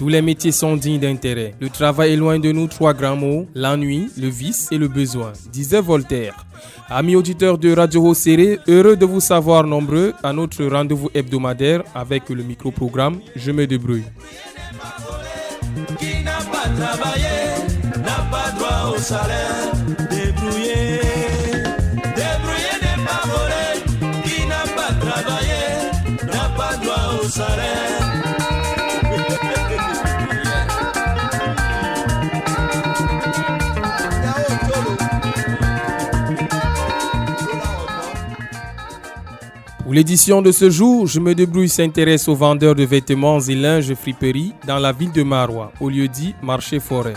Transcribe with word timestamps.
Tous 0.00 0.08
les 0.08 0.22
métiers 0.22 0.50
sont 0.50 0.76
dignes 0.76 0.98
d'intérêt. 0.98 1.54
Le 1.60 1.68
travail 1.68 2.14
est 2.14 2.16
loin 2.16 2.38
de 2.38 2.50
nous 2.52 2.66
trois 2.68 2.94
grands 2.94 3.16
mots, 3.16 3.46
l'ennui, 3.54 4.08
le 4.16 4.28
vice 4.28 4.66
et 4.70 4.78
le 4.78 4.88
besoin, 4.88 5.34
disait 5.52 5.82
Voltaire. 5.82 6.46
Amis 6.88 7.16
auditeurs 7.16 7.58
de 7.58 7.74
Radio 7.74 8.00
Rosséré, 8.00 8.58
heureux 8.66 8.96
de 8.96 9.04
vous 9.04 9.20
savoir 9.20 9.64
nombreux 9.64 10.14
à 10.22 10.32
notre 10.32 10.64
rendez-vous 10.64 11.10
hebdomadaire 11.12 11.82
avec 11.94 12.30
le 12.30 12.42
micro-programme 12.42 13.20
Je 13.36 13.52
me 13.52 13.66
débrouille. 13.66 14.04
Qui 15.98 16.24
n'a 16.24 16.38
pas 16.50 16.68
travaillé 16.70 17.49
n'a 18.02 18.26
pas 18.30 18.50
droit 18.56 18.94
au 18.94 18.98
salaire. 18.98 19.72
Débrouiller, 20.10 21.00
débrouiller 22.20 22.76
n'est 22.82 23.04
pas 23.04 23.22
volé. 23.32 24.22
Qui 24.24 24.46
n'a 24.46 24.64
pas 24.76 24.92
travaillé 25.04 25.62
n'a 26.26 26.48
pas 26.56 26.76
droit 26.76 27.20
au 27.22 27.28
salaire. 27.28 28.00
Pour 39.90 39.96
l'édition 39.96 40.40
de 40.40 40.52
ce 40.52 40.70
jour, 40.70 41.08
Je 41.08 41.18
me 41.18 41.34
débrouille 41.34 41.68
s'intéresse 41.68 42.28
aux 42.28 42.36
vendeurs 42.36 42.76
de 42.76 42.84
vêtements 42.84 43.40
et 43.40 43.56
linge 43.56 43.92
friperie 43.94 44.54
dans 44.64 44.78
la 44.78 44.92
ville 44.92 45.10
de 45.10 45.24
Marois, 45.24 45.72
au 45.80 45.88
lieu 45.88 46.06
dit 46.06 46.32
marché 46.42 46.78
forêt. 46.78 47.14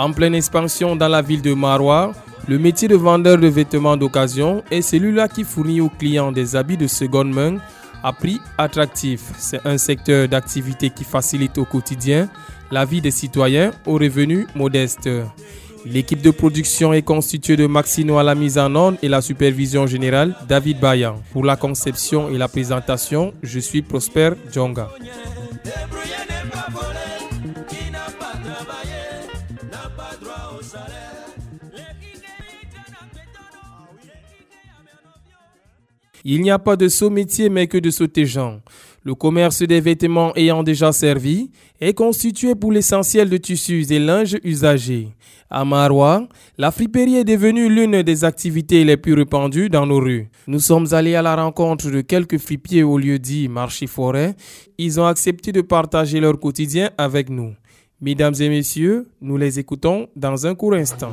En 0.00 0.12
pleine 0.12 0.34
expansion 0.34 0.96
dans 0.96 1.08
la 1.08 1.20
ville 1.20 1.42
de 1.42 1.52
Marois, 1.52 2.12
le 2.48 2.58
métier 2.58 2.88
de 2.88 2.96
vendeur 2.96 3.36
de 3.36 3.48
vêtements 3.48 3.98
d'occasion 3.98 4.64
est 4.70 4.80
celui-là 4.80 5.28
qui 5.28 5.44
fournit 5.44 5.82
aux 5.82 5.90
clients 5.90 6.32
des 6.32 6.56
habits 6.56 6.78
de 6.78 6.86
seconde 6.86 7.30
main 7.34 7.58
à 8.02 8.14
prix 8.14 8.40
attractif. 8.56 9.20
C'est 9.36 9.60
un 9.66 9.76
secteur 9.76 10.26
d'activité 10.26 10.88
qui 10.88 11.04
facilite 11.04 11.58
au 11.58 11.66
quotidien 11.66 12.30
la 12.70 12.86
vie 12.86 13.02
des 13.02 13.10
citoyens 13.10 13.72
aux 13.84 13.98
revenus 13.98 14.46
modestes. 14.54 15.10
L'équipe 15.84 16.22
de 16.22 16.30
production 16.30 16.94
est 16.94 17.02
constituée 17.02 17.58
de 17.58 17.66
Maxino 17.66 18.16
à 18.16 18.22
la 18.22 18.34
mise 18.34 18.56
en 18.56 18.74
ordre 18.74 18.96
et 19.02 19.08
la 19.08 19.20
supervision 19.20 19.86
générale 19.86 20.34
David 20.48 20.80
Bayan. 20.80 21.20
Pour 21.30 21.44
la 21.44 21.56
conception 21.56 22.30
et 22.30 22.38
la 22.38 22.48
présentation, 22.48 23.34
je 23.42 23.58
suis 23.60 23.82
Prosper 23.82 24.30
Djonga. 24.50 24.88
Il 36.24 36.42
n'y 36.42 36.50
a 36.50 36.58
pas 36.58 36.76
de 36.76 36.88
saut 36.88 37.10
métier 37.10 37.48
mais 37.48 37.66
que 37.66 37.78
de 37.78 37.90
sauter 37.90 38.26
gens. 38.26 38.60
Le 39.02 39.14
commerce 39.14 39.62
des 39.62 39.80
vêtements 39.80 40.34
ayant 40.36 40.62
déjà 40.62 40.92
servi 40.92 41.50
est 41.80 41.94
constitué 41.94 42.54
pour 42.54 42.70
l'essentiel 42.70 43.30
de 43.30 43.38
tissus 43.38 43.86
et 43.90 43.98
linges 43.98 44.38
usagés. 44.44 45.08
À 45.48 45.64
Marois, 45.64 46.28
la 46.58 46.70
friperie 46.70 47.16
est 47.16 47.24
devenue 47.24 47.68
l'une 47.68 48.02
des 48.02 48.24
activités 48.24 48.84
les 48.84 48.98
plus 48.98 49.14
répandues 49.14 49.70
dans 49.70 49.86
nos 49.86 49.98
rues. 49.98 50.28
Nous 50.46 50.60
sommes 50.60 50.86
allés 50.92 51.14
à 51.14 51.22
la 51.22 51.34
rencontre 51.34 51.90
de 51.90 52.02
quelques 52.02 52.38
fripiers 52.38 52.82
au 52.82 52.98
lieu 52.98 53.18
dit 53.18 53.48
marché 53.48 53.86
forêt. 53.86 54.36
Ils 54.78 55.00
ont 55.00 55.06
accepté 55.06 55.50
de 55.50 55.62
partager 55.62 56.20
leur 56.20 56.38
quotidien 56.38 56.90
avec 56.98 57.30
nous. 57.30 57.54
Mesdames 58.02 58.34
et 58.38 58.48
messieurs, 58.48 59.08
nous 59.20 59.36
les 59.36 59.58
écoutons 59.58 60.08
dans 60.14 60.46
un 60.46 60.54
court 60.54 60.74
instant. 60.74 61.12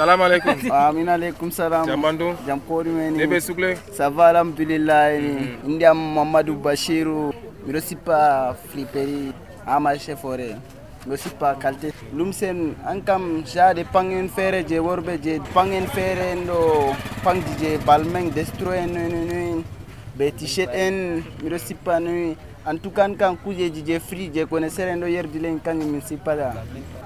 Salam 0.00 0.20
alaikum. 0.24 0.56
Amin 0.88 1.08
alaikum 1.12 1.48
salam. 1.52 1.84
Jambandu. 1.86 2.28
Jamkori 2.48 2.88
meni. 2.88 3.18
Nebe 3.20 3.36
sukle. 3.46 3.76
Sava 3.92 4.28
alhamdulillah. 4.32 5.12
Mm-hmm. 5.12 5.48
Mm. 5.60 5.68
India 5.68 5.92
Mamadou 5.92 6.56
Bashiru. 6.56 7.34
Miro 7.66 7.80
sipa 7.84 8.56
fliperi. 8.72 9.34
Ama 9.66 9.90
ah, 9.92 9.98
chefore. 9.98 10.56
Miro 11.04 11.16
sipa 11.20 11.52
kalte. 11.60 11.92
Lumsen 12.16 12.74
ankam 12.92 13.44
jade 13.44 13.84
pangen 13.92 14.30
fere 14.38 14.64
je 14.70 14.80
worbe 14.80 15.20
je 15.26 15.36
pangen 15.52 15.86
fere 15.96 16.32
ndo 16.44 16.96
pangdi 17.22 17.52
je 17.60 17.76
balmeng 17.84 18.32
destroy 18.32 18.78
en 18.80 18.96
en 19.04 19.12
en 19.20 19.30
en. 19.42 19.64
Be 20.16 20.30
t-shirt 20.32 20.72
en. 20.72 20.96
Miro 21.42 21.58
sipa 21.58 22.00
nui. 22.00 22.36
En 22.66 22.76
tout 22.78 22.90
cas 22.92 23.08
kan 23.18 23.36
kujeji 23.36 23.82
je 23.86 23.98
free 23.98 24.30
je 24.34 24.44
kone 24.46 24.68
seren 24.70 25.00
ɗo 25.00 25.06
yerdi 25.08 25.38
len 25.40 25.58
kanjum 25.60 25.90
min 25.92 26.00
sippata 26.02 26.52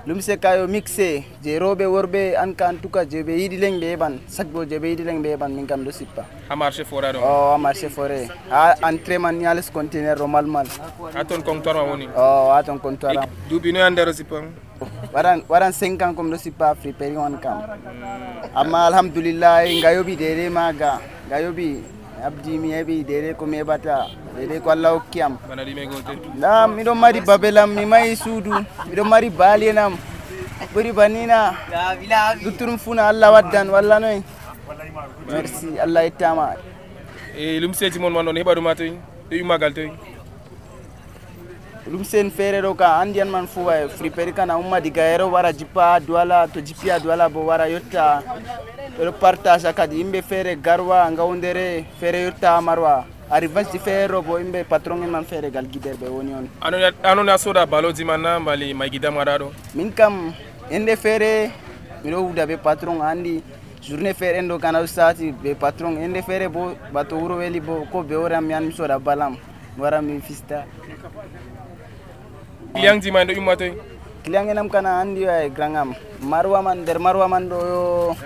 lumse 0.06 0.36
kayo 0.40 0.66
mixé 0.66 1.24
je 1.44 1.58
rewɓe 1.58 1.86
worɓe 1.86 2.34
an 2.36 2.52
ka 2.54 2.68
en 2.70 2.76
tout 2.82 2.90
cas 2.90 3.04
je 3.08 3.22
ɓe 3.22 3.32
yiɗi 3.38 3.56
len 3.60 3.78
ɓe 3.80 3.86
heɓan 3.94 4.18
sac 4.26 4.46
bo 4.48 4.64
je 4.64 4.76
ɓe 4.78 4.86
yiɗi 4.90 5.04
len 5.04 5.22
ɓe 5.22 5.28
heɓan 5.36 5.50
min 5.54 5.66
kam 5.66 5.84
ɗo 5.84 5.92
sippa 5.92 6.24
A 6.50 6.56
marché 6.56 6.84
forêt 6.84 7.12
donc. 7.12 7.22
o 7.24 7.52
ha 7.52 7.58
marché 7.58 7.88
forêt 7.88 8.28
ha 8.50 8.74
entraitement 8.82 9.32
ni 9.32 9.44
ha 9.46 9.54
les 9.54 9.70
contenaire 9.72 10.18
ɗo 10.18 10.26
malmal 10.26 10.66
Aton 11.14 11.40
comptoir 11.42 11.76
ma 11.76 11.82
woni. 11.82 12.08
o 12.16 12.50
ha 12.50 12.62
ton 12.62 12.78
comptoir. 12.78 13.16
Am 13.16 13.28
Dubi 13.48 13.72
no 13.72 13.78
yandere 13.78 14.12
sipang. 14.12 14.50
waɗan 15.14 15.42
waɗan 15.48 15.72
5 15.72 16.02
ans 16.02 16.14
comme 16.14 16.30
ɗo 16.34 16.36
sippa 16.38 16.74
fripéri 16.74 17.16
on 17.16 17.38
kam 17.40 17.62
amma 18.54 18.86
alhamdoulillahi 18.88 19.78
nga 19.78 19.92
yoɓi 19.94 20.16
dede 20.16 20.50
maga. 20.50 20.98
Nga 21.28 21.40
yoɓi 21.40 21.66
abdi 22.26 22.58
mi 22.58 22.68
heɓi 22.72 23.04
dede 23.04 23.34
ko 23.38 23.46
mi 23.46 23.56
heɓata 23.60 23.96
dede 24.36 24.60
ko 24.62 24.70
allah 24.70 24.90
hokki 24.96 25.22
am 25.22 25.36
Bana 25.48 25.64
di 25.64 25.74
me 25.74 25.86
gote. 25.86 26.14
na 26.42 26.66
miɗon 26.66 26.98
mari 26.98 27.20
babelam 27.20 27.70
mi 27.74 27.84
mayi 27.84 28.16
suudu 28.16 28.50
miɗon 28.88 29.08
mari 29.08 29.30
baalienam 29.30 29.92
ɓuri 30.74 30.92
banina 30.92 31.38
luttuɗum 32.44 32.78
funa 32.78 33.08
allah 33.08 33.32
waddan 33.32 33.68
walla 33.70 33.98
noy 34.00 34.18
merci 35.30 35.78
allah 35.84 36.04
yettama 36.04 36.54
E 37.36 37.58
lumseji 37.60 37.98
mon 37.98 38.10
man 38.12 38.24
non 38.24 38.36
heba 38.36 38.54
dum 38.54 38.66
atoy. 38.70 38.92
E 39.28 39.42
umagal 39.42 39.74
toy. 39.74 39.90
lum 41.90 42.04
sen 42.04 42.30
feere 42.30 42.62
ɗo 42.62 42.74
ka 42.76 42.86
andiyan 43.02 43.28
man 43.28 43.46
fuu 43.46 43.66
friperi 43.96 44.32
kana 44.32 44.56
umma 44.56 44.80
diga 44.80 45.02
yero 45.02 45.26
wara 45.34 45.52
jippa 45.52 45.82
ha 45.82 46.00
duwala 46.00 46.46
to 46.52 46.60
jippi 46.60 46.88
ha 46.90 46.98
duwala 46.98 47.28
bo 47.28 47.40
wara 47.50 47.66
yotta 47.68 48.22
ɓeɗo 48.98 49.12
partage 49.18 49.72
kadi 49.74 49.96
yimɓe 49.98 50.22
feere 50.22 50.56
garwa 50.56 51.10
gawdere 51.10 51.84
feere 52.00 52.22
yotta 52.24 52.48
ha 52.54 52.60
marwa. 52.60 53.04
Arrivance 53.30 53.72
ji 53.72 53.78
feere 53.78 54.08
ɗo 54.12 54.22
bo 54.22 54.38
yimɓe 54.38 54.64
patron 54.68 55.02
en 55.02 55.10
man 55.10 55.24
feere 55.24 55.50
gal 55.50 55.64
guider 55.66 55.94
ɓe 55.96 56.08
woni 56.08 56.32
on 56.32 56.48
Anon 56.62 56.92
anon 57.02 57.26
ya 57.26 57.36
soda 57.38 57.66
baloji 57.66 58.04
manna 58.04 58.38
mbali 58.38 58.72
may 58.74 58.88
gidam 58.90 59.14
ngada 59.14 59.38
do. 59.38 59.52
min 59.74 59.90
kam 59.92 60.32
ende 60.70 60.94
feere 60.96 61.50
miɗo 62.04 62.16
huuda 62.22 62.46
be 62.46 62.56
patron 62.56 63.00
andi. 63.00 63.42
Journée 63.82 64.14
feere 64.14 64.38
en 64.38 64.48
ɗo 64.48 64.60
kana 64.60 64.86
sati 64.86 65.32
be 65.32 65.54
patron 65.54 65.96
ende 65.98 66.22
feere 66.22 66.48
bo 66.48 66.74
bato 66.92 67.16
wuro 67.16 67.36
weli 67.38 67.60
bo 67.60 67.84
ko 67.90 68.02
be 68.02 68.14
wore 68.14 68.32
am 68.32 68.46
mi 68.46 68.54
an 68.54 68.66
mi 68.66 68.72
soda 68.72 68.98
balam. 68.98 69.36
Mi 69.76 69.82
wara 69.82 70.00
mi 70.00 70.20
fista. 70.20 70.64
Client 72.74 73.02
di 73.02 73.10
man 73.10 73.26
do 73.26 73.32
yumatoy. 73.34 73.74
client 74.24 74.48
enam 74.48 74.70
kana 74.72 74.90
andi 75.04 75.22
grand 75.54 75.76
am 75.76 75.94
marwa 76.22 76.62
man 76.64 76.78
nder 76.82 76.98
marwa 76.98 77.28
man 77.28 77.44
ɗo 77.50 77.58
yo 77.70 78.16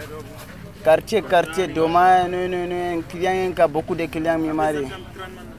quartier 0.85 1.23
quartier 1.23 1.69
doma 1.69 2.25
client 3.09 3.49
en 3.49 3.53
ka 3.55 3.67
beaucoup 3.69 3.95
de 3.97 4.07
client 4.07 4.39
mi 4.39 4.53
mari 4.53 4.87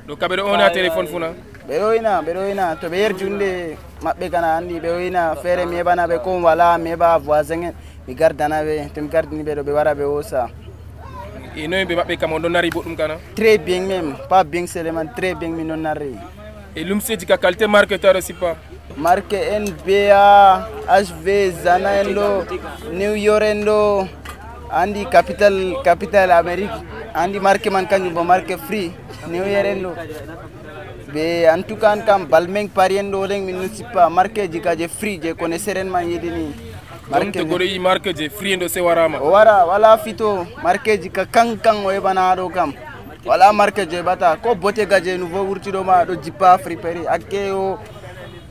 Do 0.07 0.16
kabe 0.16 0.36
do 0.38 0.45
on 0.48 0.60
a 0.60 0.69
téléphone 0.69 1.07
funa. 1.07 1.33
ɓe 1.68 1.77
ɗo 1.80 1.94
ina 1.98 2.21
ɓe 2.21 2.31
ɗo 2.33 2.51
ina 2.51 2.75
to 2.81 2.88
ɓe 2.89 2.98
yerdi 2.98 3.24
hunde 3.25 3.77
maɓɓe 4.04 4.30
kana 4.31 4.56
andi 4.57 4.75
ina 5.07 5.36
feere 5.42 5.66
mi 5.66 5.75
heɓana 5.75 6.07
ɓe 6.07 6.18
ko 6.24 6.42
wala 6.42 6.77
mi 6.77 6.89
heɓa 6.89 7.19
voisin 7.19 7.74
mi 8.07 8.13
gardana 8.16 8.63
ɓe 8.63 8.89
to 8.94 9.01
mi 9.01 9.07
gardini 9.10 9.44
ɓe 9.44 9.56
ɗo 9.57 9.63
ɓe 9.63 9.71
wara 9.71 9.94
ɓe 9.94 10.04
wosa 10.06 10.50
E 11.56 11.68
no 11.68 11.83
be 11.86 11.95
mabbe 11.95 12.16
kam 12.18 12.31
on 12.33 12.39
do 12.42 12.48
nari 12.50 12.69
boddum 12.69 12.95
kana. 12.95 13.16
très 13.36 13.57
bien 13.57 13.81
même 13.88 14.16
pas 14.30 14.44
bien 14.44 14.66
seulement 14.68 15.06
très 15.16 15.33
bien 15.36 15.50
mi 15.51 15.63
non 15.63 15.77
narri 15.81 16.16
E 16.75 16.83
lumseji 16.83 17.25
ka 17.25 17.38
qualité 17.38 17.68
marketeur 17.68 18.21
sipa. 18.21 18.56
marque 18.98 19.38
nba 19.60 20.68
hv 20.88 21.51
zana 21.63 22.04
new 22.94 23.13
york 23.16 23.44
en 23.44 23.63
ɗo 23.66 24.07
andi 24.71 25.06
capital 25.06 25.56
capital 25.83 26.31
amérique 26.31 26.80
andi 27.13 27.39
marque 27.39 27.69
man 27.71 27.86
kanjum 27.88 28.13
bo 28.13 28.24
marque 28.24 28.57
free. 28.68 28.92
New 29.27 29.44
yeren 29.44 29.81
ɗo 29.83 29.92
ɓe 31.13 31.45
en 31.54 31.62
tout 31.63 31.75
cas 31.80 31.92
an 31.95 32.01
kam 32.06 32.25
balmeng 32.25 32.69
parien 32.69 33.12
ɗo 33.12 33.27
leng 33.27 33.45
min 33.45 33.56
nusippa 33.62 34.10
marque 34.10 34.50
ji 34.51 34.60
ka 34.62 34.75
je 34.75 34.88
free 34.88 35.19
je 35.21 35.33
kone 35.33 35.57
seren 35.60 35.89
man 35.89 36.06
donc 37.12 37.33
to 37.33 37.44
goɗo 37.45 37.63
yi 37.63 37.80
marque 37.80 38.13
je. 38.16 38.30
free 38.30 38.56
ndo 38.56 38.68
se 38.68 38.80
warama. 38.80 39.18
O 39.21 39.31
wara 39.31 39.66
wala 39.66 39.98
fito. 39.98 40.45
Marque 40.63 41.01
ji 41.01 41.10
ka 41.10 41.25
kan 41.25 41.57
kan 41.57 41.75
o 41.86 41.89
heɓana 41.89 42.36
ɗo 42.36 42.50
kam. 42.54 42.74
Wala 43.25 43.51
marque 43.54 43.86
je 43.89 43.98
heɓata 44.01 44.38
ko 44.42 44.56
bote 44.56 44.86
ga 44.88 45.00
je 45.04 45.18
nouveau 45.18 45.44
wurtiɗo 45.45 45.83
ma 45.83 46.06
ɗo 46.06 46.16
jippa 46.24 46.57
friperi 46.57 47.06
hakke 47.06 47.51
o 47.51 47.80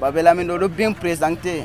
babelamin 0.00 0.46
ɗo 0.48 0.58
ɗo 0.58 0.68
bien 0.68 0.92
présenté 0.94 1.64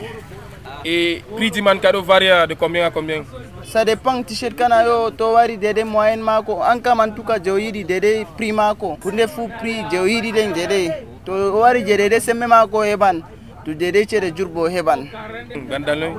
Et 0.85 1.21
prix 1.35 1.49
du 1.51 1.61
mancado 1.61 2.01
varie 2.03 2.29
euh, 2.29 2.45
de 2.45 2.53
combien 2.55 2.85
à 2.85 2.91
combien? 2.91 3.23
Ça 3.63 3.85
dépend 3.85 4.21
t-shirt 4.21 4.53
kana 4.55 4.83
yo 4.83 5.11
to 5.11 5.33
wari 5.33 5.57
dede 5.57 5.83
moyen 5.85 6.17
mako. 6.21 6.61
Anka 6.61 6.93
man 6.95 7.15
tuka 7.15 7.39
joyidi 7.41 7.83
dede 7.85 8.25
prix 8.37 8.51
mako. 8.51 8.97
Kunde 9.01 9.27
fu 9.27 9.47
prix 9.59 9.85
joyidi 9.91 10.31
den 10.33 10.51
dede 10.53 10.91
to 11.25 11.31
wari 11.59 11.83
dede 11.83 12.19
semme 12.19 12.47
mako 12.47 12.83
eban. 12.83 13.23
To 13.65 13.73
dede 13.73 14.05
ceede 14.05 14.31
jurbo 14.35 14.61
o 14.65 14.69
heɓan 14.69 15.07
gandal 15.69 15.99
noy 15.99 16.13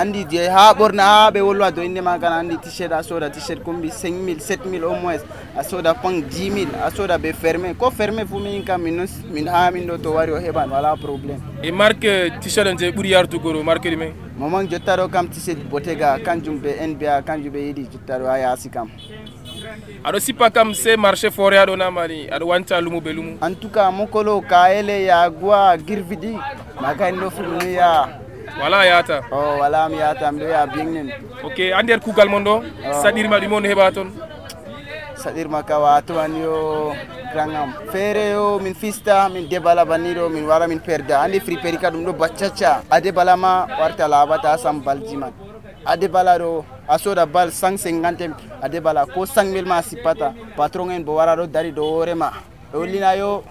andi 0.00 0.24
je 0.30 0.48
ha 0.48 0.72
ɓorna 0.74 1.02
ha 1.02 1.30
ɓe 1.30 1.40
wolwa 1.40 1.70
do 1.70 1.82
inde 1.82 2.00
ma 2.00 2.18
kana 2.18 2.36
andi 2.42 2.56
t-shirt 2.58 2.92
a 2.92 3.02
soda 3.02 3.30
t-shirt 3.30 3.62
kombi 3.64 3.88
5 3.90 4.10
mille 4.26 4.40
7 4.40 4.66
mille 4.66 4.84
au 4.84 4.94
moins. 4.94 5.20
A 5.56 5.62
soda 5.62 5.94
pan 5.94 6.12
10 6.22 6.50
mille 6.50 6.68
a 6.84 6.90
soda 6.90 7.16
ɓe 7.18 7.32
fermé 7.32 7.74
ko 7.74 7.90
fermé 7.90 8.24
fu 8.26 8.38
min 8.38 8.62
kam 8.64 8.82
min 8.82 8.96
nos- 8.96 9.22
min 9.32 9.46
ha 9.48 9.70
min 9.70 9.86
ɗo 9.88 9.98
to 10.02 10.10
wari 10.12 10.32
o 10.32 10.36
heɓan 10.38 10.70
wala 10.70 10.96
probléme 10.96 11.40
et 11.62 11.72
marque 11.72 12.30
t-shirt 12.40 12.66
en 12.68 12.76
je 12.78 12.90
ɓuuri 12.90 13.10
yartugoro 13.10 13.62
marque 13.62 13.86
ɗi 13.90 13.96
men 13.96 14.12
moment 14.38 14.68
jotta 14.70 14.96
ɗo 14.96 15.08
kam 15.10 15.28
t-shirt 15.28 15.58
botega 15.70 16.18
kanjum 16.24 16.58
ɓe 16.60 16.86
nba 16.88 17.22
kanjum 17.22 17.52
ɓe 17.52 17.58
yiɗi 17.68 17.88
jotta 17.92 18.18
ɗo 18.18 18.26
ha 18.26 18.38
yaasi 18.38 18.68
kam 18.70 18.88
aɗo 20.04 20.18
sippa 20.20 20.50
kam 20.50 20.74
se 20.74 20.96
marché 20.96 21.30
forêt 21.30 21.58
aɗo 21.64 21.76
namani 21.76 22.28
aɗo 22.30 22.44
wanta 22.46 22.80
lumu 22.80 23.00
be 23.00 23.12
lumu. 23.12 23.38
En 23.42 23.54
tout 23.54 23.70
cas 23.72 23.90
mokolo 23.90 24.40
kayele 24.40 25.04
yaguwa 25.04 25.76
girvidi. 25.78 26.38
Makani 26.80 27.18
ɗo 27.18 27.30
fu 27.30 27.42
ɗum 27.42 27.68
ya. 27.72 28.08
Wala 28.60 28.86
yata 28.86 29.20
o 29.32 29.58
wala 29.58 29.88
mi 29.88 29.96
yata 29.98 30.30
mi 30.32 30.40
ɗo 30.40 30.48
ya 30.48 30.66
biyengnen 30.66 31.10
ok 31.42 31.72
a 31.72 31.82
nder 31.82 31.98
kuugal 32.00 32.28
mon 32.28 32.44
ɗo 32.44 32.62
saɗirma 33.02 33.40
ɗum 33.40 33.52
on 33.52 33.64
heɓa 33.66 33.92
toon 33.92 34.10
saɗirma 35.16 35.62
ka 35.66 35.78
watowan 35.80 36.36
yo 36.38 36.92
grangam 37.32 37.72
feere 37.90 38.30
yo 38.30 38.60
min 38.60 38.74
fista 38.74 39.28
min 39.28 39.48
debala 39.48 39.84
banniɗo 39.84 40.28
min 40.30 40.44
wara 40.46 40.68
min 40.68 40.78
perda. 40.78 41.22
Andi 41.24 41.40
friperi 41.40 41.78
ka 41.78 41.90
ɗum 41.90 42.04
ɗo 42.06 42.12
baccacca 42.12 42.82
a 42.90 43.00
debala 43.00 43.36
ma 43.36 43.66
warta 43.80 44.06
laɓata 44.06 44.58
sam 44.58 44.80
balji 44.84 45.16
man 45.16 45.32
a 45.86 45.96
debala 45.96 46.38
ɗo 46.38 46.64
a 46.88 46.98
soda 46.98 47.26
bal 47.26 47.48
150 47.50 48.34
a 48.62 48.68
debala 48.68 49.06
ko 49.06 49.24
5 49.26 49.52
mille 49.52 49.66
ma 49.68 49.82
sippata 49.82 50.32
patron 50.56 50.90
en 50.90 51.04
bo 51.04 51.14
wara 51.14 51.36
ɗo 51.36 51.46
dari 51.46 51.72
dow 51.72 51.84
hoorema 51.94 52.32
ɓe 52.72 52.76
hollina 52.78 53.14
yo 53.16 53.42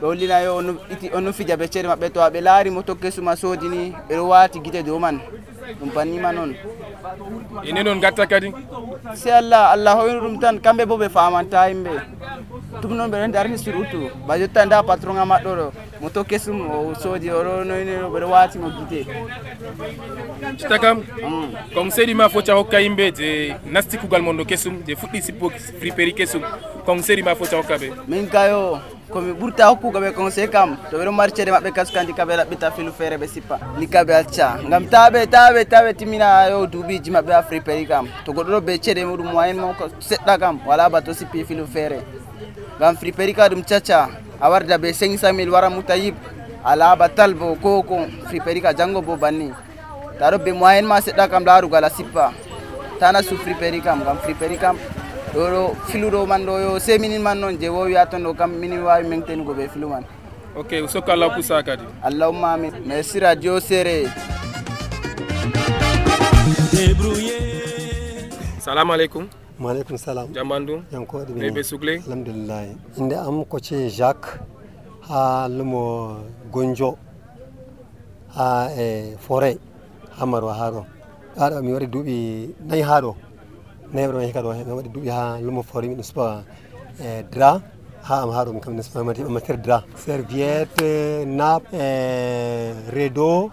ɓe 0.00 0.06
hollina 0.06 0.40
yo 0.42 0.60
iti 0.90 1.10
ono 1.14 1.32
fija 1.32 1.56
ɓe 1.56 1.66
ceede 1.72 1.88
maɓɓe 1.88 2.10
to 2.12 2.20
aɓe 2.20 2.40
laari 2.40 2.70
moto 2.70 2.94
kesuma 2.94 3.36
soodini 3.36 3.94
ɓeɗo 4.08 4.22
waati 4.28 4.58
guite 4.60 4.82
dow 4.86 4.98
man. 4.98 5.20
Ɗum 5.80 5.90
bannima 5.94 6.32
noon 6.32 6.54
e 7.66 7.72
nden 7.72 7.88
on 7.88 8.00
gatta 8.00 8.26
kadi? 8.26 8.52
Si 9.14 9.30
allah 9.30 9.72
allah 9.74 9.94
hoyno 9.98 10.20
ɗum 10.24 10.38
tan 10.40 10.56
kamɓe 10.64 10.84
bo 10.86 10.96
ɓe 10.96 11.08
famanta 11.08 11.68
yimɓe 11.68 11.90
ɗum 12.80 12.92
noon 12.96 13.10
ɓeɗo 13.10 13.32
darni 13.32 13.58
sur 13.58 13.74
utu 13.76 14.10
ba 14.26 14.38
jotta 14.38 14.64
nda 14.66 14.82
patron 14.82 15.18
a 15.18 15.24
maɗɗo 15.24 15.52
ɗo 15.58 15.72
moto 16.00 16.24
kesum 16.24 16.60
o 16.70 16.94
soodi 16.94 17.28
oɗo 17.30 17.64
noyno 17.64 18.10
ɓeɗo 18.12 18.26
watimo 18.30 18.68
guite 18.70 19.06
cita 20.58 20.78
kam 20.78 21.02
conseil 21.74 22.08
ɗima 22.08 22.28
foti 22.28 22.50
a 22.50 22.54
hokka 22.54 22.80
yimɓe 22.80 23.12
je 23.16 23.54
nasti 23.72 23.98
kugal 23.98 24.22
mon 24.22 24.36
ɗo 24.36 24.44
kesum 24.44 24.82
je 24.86 24.94
fuɗɗi 24.94 25.22
sippo 25.22 25.50
friperie 25.80 26.14
kesum 26.14 26.42
conseil 26.84 27.18
ɗima 27.20 27.34
foti 27.34 27.54
a 27.54 27.58
hokka 27.58 27.76
ɓe 27.78 27.88
min 28.08 28.28
kayo 28.28 28.78
komi 29.10 29.32
ɓurta 29.32 29.66
hokkugo 29.70 29.98
ɓe 30.00 30.12
conseil 30.14 30.50
kam. 30.50 30.76
To 30.90 30.98
ɓeɗo 30.98 31.12
mari 31.12 31.32
ceede 31.32 31.50
maɓɓe 31.50 31.70
kaskandi 31.72 32.12
kaɓe 32.12 32.36
laɓɓita 32.36 32.70
filu 32.72 32.92
feere 32.92 33.16
ɓe 33.16 33.26
sippa 33.28 33.58
ni 33.78 33.86
kaɓe 33.86 34.12
acca 34.14 34.58
ngam 34.68 34.84
taɓe 34.86 35.26
taɓe 35.26 35.64
taɓe 35.64 35.94
timmina 35.94 36.48
yo 36.50 36.66
duuɓiji 36.66 37.10
maɓɓe 37.10 37.32
ha 37.32 37.42
friperi 37.42 37.86
kam. 37.86 38.08
To 38.24 38.32
goɗɗo 38.32 38.50
ɗo 38.52 38.60
be 38.60 38.78
ceede 38.82 39.04
muɗum 39.04 39.32
moyen 39.32 39.56
mo 39.60 39.74
seɗɗa 40.00 40.38
kam. 40.38 40.58
Wala 40.66 40.88
ba 40.90 41.00
to 41.00 41.14
sippi 41.14 41.44
filu 41.44 41.66
feere 41.66 42.00
ganfriperi 42.78 43.32
dum 43.50 43.62
caca 43.62 44.08
awarda 44.40 44.78
be 44.80 44.92
500 44.92 45.32
mil 45.32 45.50
wara 45.50 45.70
mutayib 45.70 46.14
ala 46.64 46.96
batal 46.96 47.34
bo 47.34 47.54
koko. 47.56 48.06
Friperika 48.28 48.74
jango 48.74 49.02
bo 49.04 49.16
bani 49.16 49.52
taro 50.18 50.38
be 50.38 50.52
moyen 50.52 50.86
ma 50.86 51.00
sedda 51.00 51.28
kam 51.28 51.44
laru 51.44 51.68
gala 51.68 51.90
sippa. 51.90 52.32
Tana 52.98 53.22
su 53.22 53.36
friperika, 53.36 53.92
gam 54.04 54.18
friperi 54.18 54.58
kam 54.58 54.78
do 55.34 55.76
filu 55.88 56.10
do 56.10 56.26
man 56.26 56.46
do 56.46 56.58
yo 56.58 56.78
se 56.78 56.98
minin 56.98 57.22
man 57.22 57.38
non 57.38 57.58
je 57.58 57.68
wowi 57.68 57.96
aton 57.96 58.22
do 58.22 58.32
kam 58.34 58.50
minin 58.58 58.80
wawi 58.82 59.44
go 59.44 59.52
be 59.52 59.68
filuman 59.68 60.04
oke 60.56 60.80
ok 60.80 60.88
usoko 60.88 61.12
allah 61.12 61.28
pusa 61.36 61.62
kadi. 61.62 61.84
Allahumma 62.02 62.54
amin. 62.54 62.72
Merci 62.86 63.20
radio 63.20 63.60
sere. 63.60 64.08
Salamu 68.58 68.92
maaleykum 69.58 69.96
salam 69.98 70.28
jambandu 70.36 70.74
yankoɗe 70.92 71.32
ɓe 71.32 71.48
ɓe 71.56 71.62
sugle 71.64 71.92
alhamdulillahi 72.06 72.70
inde 73.00 73.16
am 73.16 73.44
ko 73.50 73.56
ce 73.58 73.88
jacques 73.88 74.36
ha 75.08 75.48
lumo 75.48 75.82
gonjo 76.52 76.90
ha 78.36 78.68
e 78.76 79.16
forêt 79.26 79.56
ha 80.16 80.26
marwa 80.26 80.52
ha 80.60 80.66
ɗo 80.74 80.82
ɗaɗo 81.38 81.62
mi 81.64 81.72
waɗi 81.72 81.86
duuɓi 81.92 82.16
nayyi 82.68 82.82
ha 82.88 83.00
ɗo 83.00 83.12
nayyi 83.92 84.08
ɗo 84.12 84.18
hikka 84.28 84.40
ɗo 84.44 84.50
mi 84.52 84.72
waɗi 84.76 84.88
duuɓi 84.94 85.08
ha 85.16 85.40
lumo 85.40 85.62
forêt 85.62 85.88
miɗo 85.88 86.02
supa 86.04 86.44
e 87.00 87.22
dra 87.32 87.50
ha 88.08 88.14
am 88.22 88.30
ha 88.36 88.44
ɗo 88.44 88.52
mi 88.52 88.60
kam 88.60 88.74
mi 88.76 89.32
matiére 89.36 89.60
dra 89.64 89.78
serviette 89.96 91.24
nap 91.24 91.62
e 91.72 91.86
rideau 92.92 93.48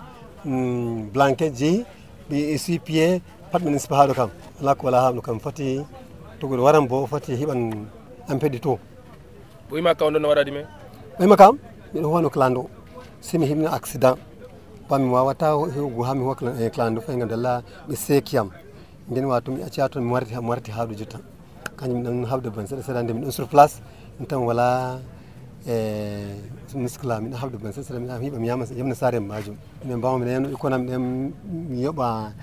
blanquet 1.13 1.53
ji 1.55 1.85
essuie 2.29 3.21
pat 3.53 3.61
min 3.61 3.77
sipa 3.77 3.95
haɗo 4.01 4.13
kam 4.17 4.29
ala 4.59 4.73
ko 4.75 4.81
wala 4.89 4.97
ha 5.03 5.09
kam 5.21 5.37
fati 5.45 5.85
togol 6.39 6.59
waran 6.65 6.87
bo 6.89 7.05
foti 7.05 7.37
heɓan 7.37 7.61
ampeɗi 8.31 8.59
to. 8.65 8.71
O 9.69 9.73
wima 9.75 9.93
ka 9.93 10.05
ɗon 10.05 10.13
ɗo 10.15 10.19
no 10.21 10.27
waɗaɗi 10.33 10.51
men 10.57 11.37
kam 11.37 11.53
miɗo 11.93 12.07
huwano 12.09 12.29
clando. 12.33 12.61
Si 13.21 13.37
mi 13.37 13.45
heɓni 13.45 13.67
accident. 13.77 14.17
Ba 14.89 14.97
mi 14.97 15.07
wawata 15.13 15.47
hewgo 15.75 16.01
ha 16.03 16.13
mi 16.15 16.21
huwa 16.25 16.35
eh, 16.59 16.69
clando 16.73 16.99
fay 17.01 17.15
gam 17.19 17.29
dalla 17.29 17.61
ɓe 17.87 17.95
sekiyam 17.95 18.49
nden 19.09 19.25
wato 19.25 19.51
mi 19.51 19.61
acca 19.63 19.87
toon 19.89 20.03
mi 20.03 20.11
warti 20.11 20.33
mi 20.35 20.49
warti 20.49 20.71
haɗo 20.71 20.93
jotta. 20.97 21.19
Kañum 21.77 21.97
mi 21.99 22.03
ɗon 22.07 22.25
habde 22.31 22.49
ban 22.49 22.65
seeɗa 22.65 22.81
seeɗa 22.87 23.03
nde 23.03 23.13
mi 23.13 23.21
ɗon 23.21 23.31
sur 23.31 23.45
place. 23.47 23.75
Ɗum 24.17 24.25
tan 24.29 24.39
wala 24.49 24.99
e 25.67 25.75
miskla 26.73 27.21
miɗo 27.21 27.35
habde 27.41 27.57
ban 27.61 27.71
seeɗa 27.71 27.85
seeɗa 27.87 27.99
mi 28.19 28.25
hiɓa 28.25 28.37
mi 28.41 28.47
yama 28.47 28.65
yamna 28.79 28.95
saare 28.95 29.19
majum 29.19 29.55
minen 29.83 29.97
mbawa 29.99 30.17
minen 30.19 30.33
yano 30.33 30.47
ɓikkon 30.49 30.73
am 30.73 30.83
ɗen 30.89 31.01
mi 31.69 31.77
yoɓa 31.85 32.33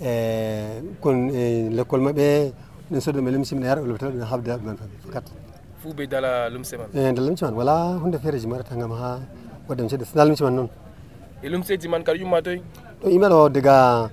Eh, 0.00 0.78
e 0.78 0.94
kon 1.02 1.28
e 1.34 1.34
eh, 1.34 1.68
l'école 1.74 2.02
maɓɓe 2.06 2.52
ɗen 2.90 3.00
sodde 3.00 3.18
ɗum 3.18 3.28
e 3.28 3.30
limsi 3.32 3.54
mbiɗa 3.54 3.68
yara 3.68 3.80
e 3.82 3.86
lobitata 3.86 4.12
ɗum 4.12 4.22
e 4.22 4.26
habde 4.30 4.50
ɗum 4.62 4.76
fakat 5.04 5.24
fou 5.82 5.92
dala 6.06 6.48
lumse 6.50 6.74
e 6.74 7.12
dala 7.12 7.26
lumse 7.26 7.42
man. 7.42 7.54
Wala 7.54 7.98
hunde 8.02 8.18
feereji 8.22 8.46
mbaɗata 8.46 8.76
gam 8.78 8.92
ha 8.92 9.18
waɗe 9.68 9.82
mi 9.82 9.88
seeɗa 9.90 10.04
so 10.06 10.14
dala 10.14 10.28
lumse 10.30 10.42
man 10.44 10.54
noon? 10.54 10.68
E 11.42 11.48
lumseji 11.48 11.88
man 11.88 12.02
kadi 12.04 12.20
yumma 12.20 12.42
toy? 12.42 12.62
Ɗo 13.02 13.08
yimɓe 13.10 13.50
daga 13.52 14.10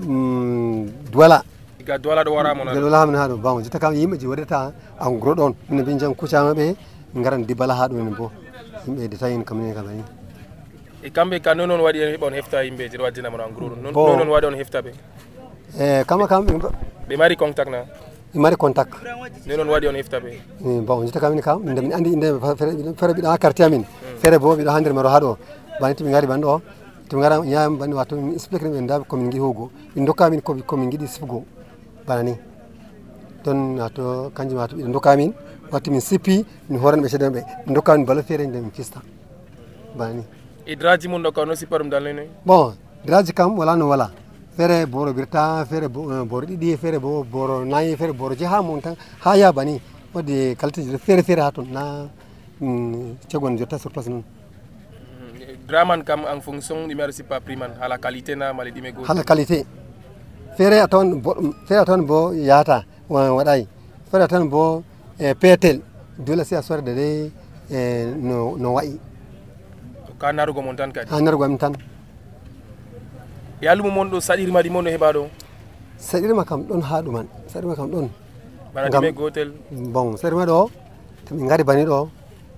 mm, 0.00 0.88
duwala. 1.12 1.42
Ga 1.84 1.98
duwala 1.98 2.24
ɗo 2.24 2.32
warama 2.32 2.64
noon 2.64 2.90
ɗo 2.90 3.16
ha 3.20 3.28
ɗo 3.28 3.36
bawon 3.36 3.62
jotta 3.62 3.78
kam 3.78 3.92
yimɓe 3.94 4.16
ji 4.18 4.26
waɗata 4.26 4.72
an 4.98 5.18
guro 5.20 5.34
ɗon 5.34 5.52
ene 5.70 5.82
mbi 5.82 5.98
jan 6.00 6.14
kucama 6.14 6.54
garan 7.14 7.44
dibala 7.44 7.74
ha 7.76 7.88
ɗo 7.88 7.98
enen 8.00 8.14
bo 8.16 8.30
yimɓe 8.86 9.08
de 9.08 9.16
tawi 9.16 9.34
en 9.34 9.44
e 11.06 11.10
kamɓe 11.10 11.40
ka 11.40 11.54
non 11.54 11.66
noon 11.68 11.80
waɗi 11.86 11.98
en 12.02 12.10
heɓa 12.14 12.26
on 12.26 12.34
hefta 12.34 12.64
yimɓeje 12.64 12.96
ɗo 12.98 13.02
waddina 13.04 13.30
mon 13.30 13.40
en 13.40 13.52
gros 13.54 13.70
ɗum 13.70 13.82
non 13.82 13.92
Bon. 13.92 14.28
waɗi 14.28 14.46
on 14.46 14.54
hefta 14.58 14.80
ɓe 14.82 14.90
e 15.78 16.04
kama 16.04 16.26
kam 16.26 16.44
ɓe 17.08 17.16
mari 17.16 17.36
contact 17.36 17.70
na. 17.70 17.84
Ɓe 18.34 18.38
mari 18.40 18.56
contact. 18.56 18.92
Non 19.46 19.60
on 19.60 19.68
waɗi 19.72 19.86
on 19.88 19.94
hefta 19.94 20.18
ɓe 20.18 20.30
Eh, 20.66 20.80
bon 20.82 21.04
jotta 21.06 21.20
kamin 21.20 21.40
kam 21.40 21.62
nde 21.62 21.80
min 21.80 21.92
andi 21.92 22.10
inde 22.12 22.26
feere 22.98 23.12
ɓiɗa 23.14 23.28
ha 23.30 23.38
quartier 23.38 23.66
amin 23.66 23.84
feere 24.20 24.38
bo 24.38 24.56
ɓiɗo 24.56 24.68
ha 24.70 24.80
nder 24.80 24.92
maro 24.94 25.08
ha 25.08 25.20
ɗo 25.20 25.36
bani 25.80 25.94
tomin 25.94 26.12
gari 26.12 26.26
ban 26.26 26.40
ɗo 26.40 26.60
tomi 27.08 27.22
gara 27.22 27.38
ñaami 27.38 27.76
banni 27.78 27.94
wato 27.94 28.16
min 28.16 28.32
explique 28.34 28.62
ɓe 28.64 28.80
nda 28.80 29.00
komin 29.06 29.30
giɗi 29.30 29.38
huwgo 29.40 29.70
min 29.94 30.04
dokkamin 30.04 30.40
ko 30.42 30.56
komin 30.66 30.90
giɗi 30.90 31.06
sifgo 31.06 31.44
bana 32.06 32.22
ni 32.24 32.34
ton 33.44 33.78
wato 33.78 34.30
kanjum 34.34 34.58
wato 34.58 34.74
ɓiɗo 34.76 34.90
dokkamin 34.92 35.32
wato 35.70 35.90
min 35.90 36.00
sippi 36.00 36.44
min 36.68 36.80
horanɓe 36.80 37.06
seeɗa 37.08 37.30
ɓe 37.30 37.42
min 37.66 37.74
dokkamin 37.74 38.04
balo 38.04 38.22
feere 38.22 38.46
nde 38.46 38.58
min 38.60 38.70
fista 38.72 39.00
bana 39.96 40.14
ni 40.14 40.24
e 40.66 40.74
draji 40.76 41.08
mum 41.08 41.22
ɗo 41.22 41.30
ka 41.32 41.44
no 41.44 41.54
sippa 41.54 41.78
ɗum 41.78 41.88
dalne 41.90 42.12
noy 42.12 42.28
bon 42.44 42.74
draji 43.04 43.32
kam 43.32 43.56
wala 43.58 43.76
no 43.76 43.88
wala. 43.88 44.10
Feere 44.56 44.86
boro 44.86 45.12
birta 45.12 45.64
feere 45.68 45.88
bo- 45.88 46.10
eh, 46.12 46.24
boro 46.24 46.46
ɗiɗi 46.46 46.76
feere 46.78 46.98
bo 46.98 47.22
boro 47.24 47.64
nayyi 47.64 47.96
feere 47.96 48.12
boro 48.12 48.34
jeeha 48.34 48.62
mum 48.62 48.80
tan 48.80 48.96
ha 49.24 49.36
yaaba 49.36 49.64
ni 49.64 49.80
wadde 50.14 50.56
qualité 50.58 50.80
ji 50.82 50.96
feere 50.98 51.22
feere 51.22 51.40
ha 51.42 51.50
toon 51.52 51.66
na 51.70 52.08
mm, 52.60 53.16
cegol 53.28 53.56
jotta 53.58 53.78
sur 53.78 53.90
place 53.92 54.08
noon 54.08 54.24
draman 55.68 56.02
kam 56.02 56.20
en 56.24 56.40
fonction 56.40 56.88
ɗume 56.88 57.02
aɗa 57.04 57.12
sippa 57.12 57.40
prix 57.40 57.56
man 57.56 57.72
hala 57.80 57.98
qualité 57.98 58.34
na 58.34 58.52
mala 58.54 58.70
ɗime 58.70 58.92
goo 58.94 59.04
hala 59.04 59.22
qualité 59.24 59.66
feere 60.56 60.80
a 60.80 60.88
tawan 60.88 61.20
feere 61.68 61.80
a 61.80 61.84
tawan 61.84 62.02
bo 62.06 62.32
yahata 62.32 62.84
waɗayi 63.10 63.66
feere 64.10 64.22
a 64.24 64.28
tawan 64.28 64.48
bo 64.48 64.82
e 65.20 65.34
peetel 65.34 65.80
dole 66.18 66.44
si 66.44 66.54
a 66.54 66.62
sorde 66.62 66.94
de 66.94 67.30
e 67.70 67.78
no 68.28 68.56
no 68.56 68.72
wayi 68.72 68.98
ka 70.20 70.32
narugo 70.32 70.60
mon 70.64 70.76
tan 70.76 70.90
kadi. 70.92 71.08
Ha 71.10 71.20
nargo 71.20 71.44
amin 71.44 71.58
tan. 71.58 71.72
E 73.62 73.66
allumo 73.72 73.90
mon 73.96 74.08
ɗo 74.10 74.18
saɗirma 74.20 74.62
ɗi 74.64 74.70
mon 74.74 74.82
no 74.84 74.90
heɓa 74.90 75.08
ɗo? 75.16 75.22
Saɗirma 76.08 76.44
kam 76.48 76.60
ɗon 76.68 76.82
ha 76.88 76.96
ɗuman 77.04 77.26
saɗirma 77.52 77.74
kam 77.76 77.88
ɗon. 77.92 78.06
Bana 78.74 78.88
ɗume 78.88 79.12
gotel? 79.18 79.48
bon 79.94 80.16
saɗirma 80.20 80.44
ɗo 80.50 80.58
to 81.24 81.34
min 81.34 81.46
gari 81.48 81.64
bani 81.64 81.84
ɗo 81.84 82.08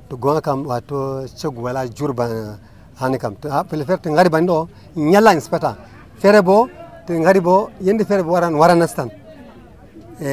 to 0.08 0.14
gonga 0.16 0.40
kam 0.40 0.58
wato 0.70 0.98
coggu 1.40 1.60
wala 1.66 1.80
jur 1.96 2.12
bana 2.12 2.58
hani 3.00 3.18
kam. 3.18 3.34
To 3.40 3.46
ha 3.50 3.64
pelle 3.64 3.84
feere 3.84 4.00
to 4.02 4.08
gari 4.10 4.28
bani 4.34 4.46
ɗo 4.46 4.58
feere 6.20 6.40
bo 6.42 6.68
to 7.06 7.12
gari 7.26 7.40
bo 7.40 7.70
feere 8.08 8.22
bo 8.22 8.30
waran 8.36 8.54
wara 8.60 8.74
nastan. 8.74 9.08
E 10.20 10.30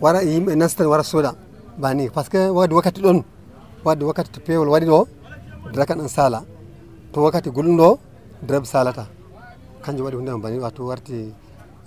wara 0.00 0.22
yimɓe 0.22 0.52
nastan 0.62 0.86
wara 0.86 1.02
sooda 1.02 1.32
bani 1.76 2.10
par 2.10 2.24
ce 2.24 2.30
que 2.30 2.40
wadi 2.58 2.74
wakkati 2.74 3.00
ɗon 3.02 3.18
wadde 3.84 4.04
wakkati 4.04 4.30
to 4.34 4.40
pewol 4.40 4.68
waɗi 4.74 4.86
ɗo 4.86 5.06
draka 5.72 5.94
en 5.94 6.08
sala. 6.08 6.44
To 7.12 7.22
wakkati 7.22 7.50
gulɗo 7.50 7.76
ɗo 7.76 7.98
drab 8.42 8.64
salata. 8.64 9.06
Kanjum 9.82 10.04
waɗi 10.06 10.16
hunde 10.16 10.30
no 10.30 10.38
bani 10.38 10.58
wato 10.58 10.84
warti 10.86 11.32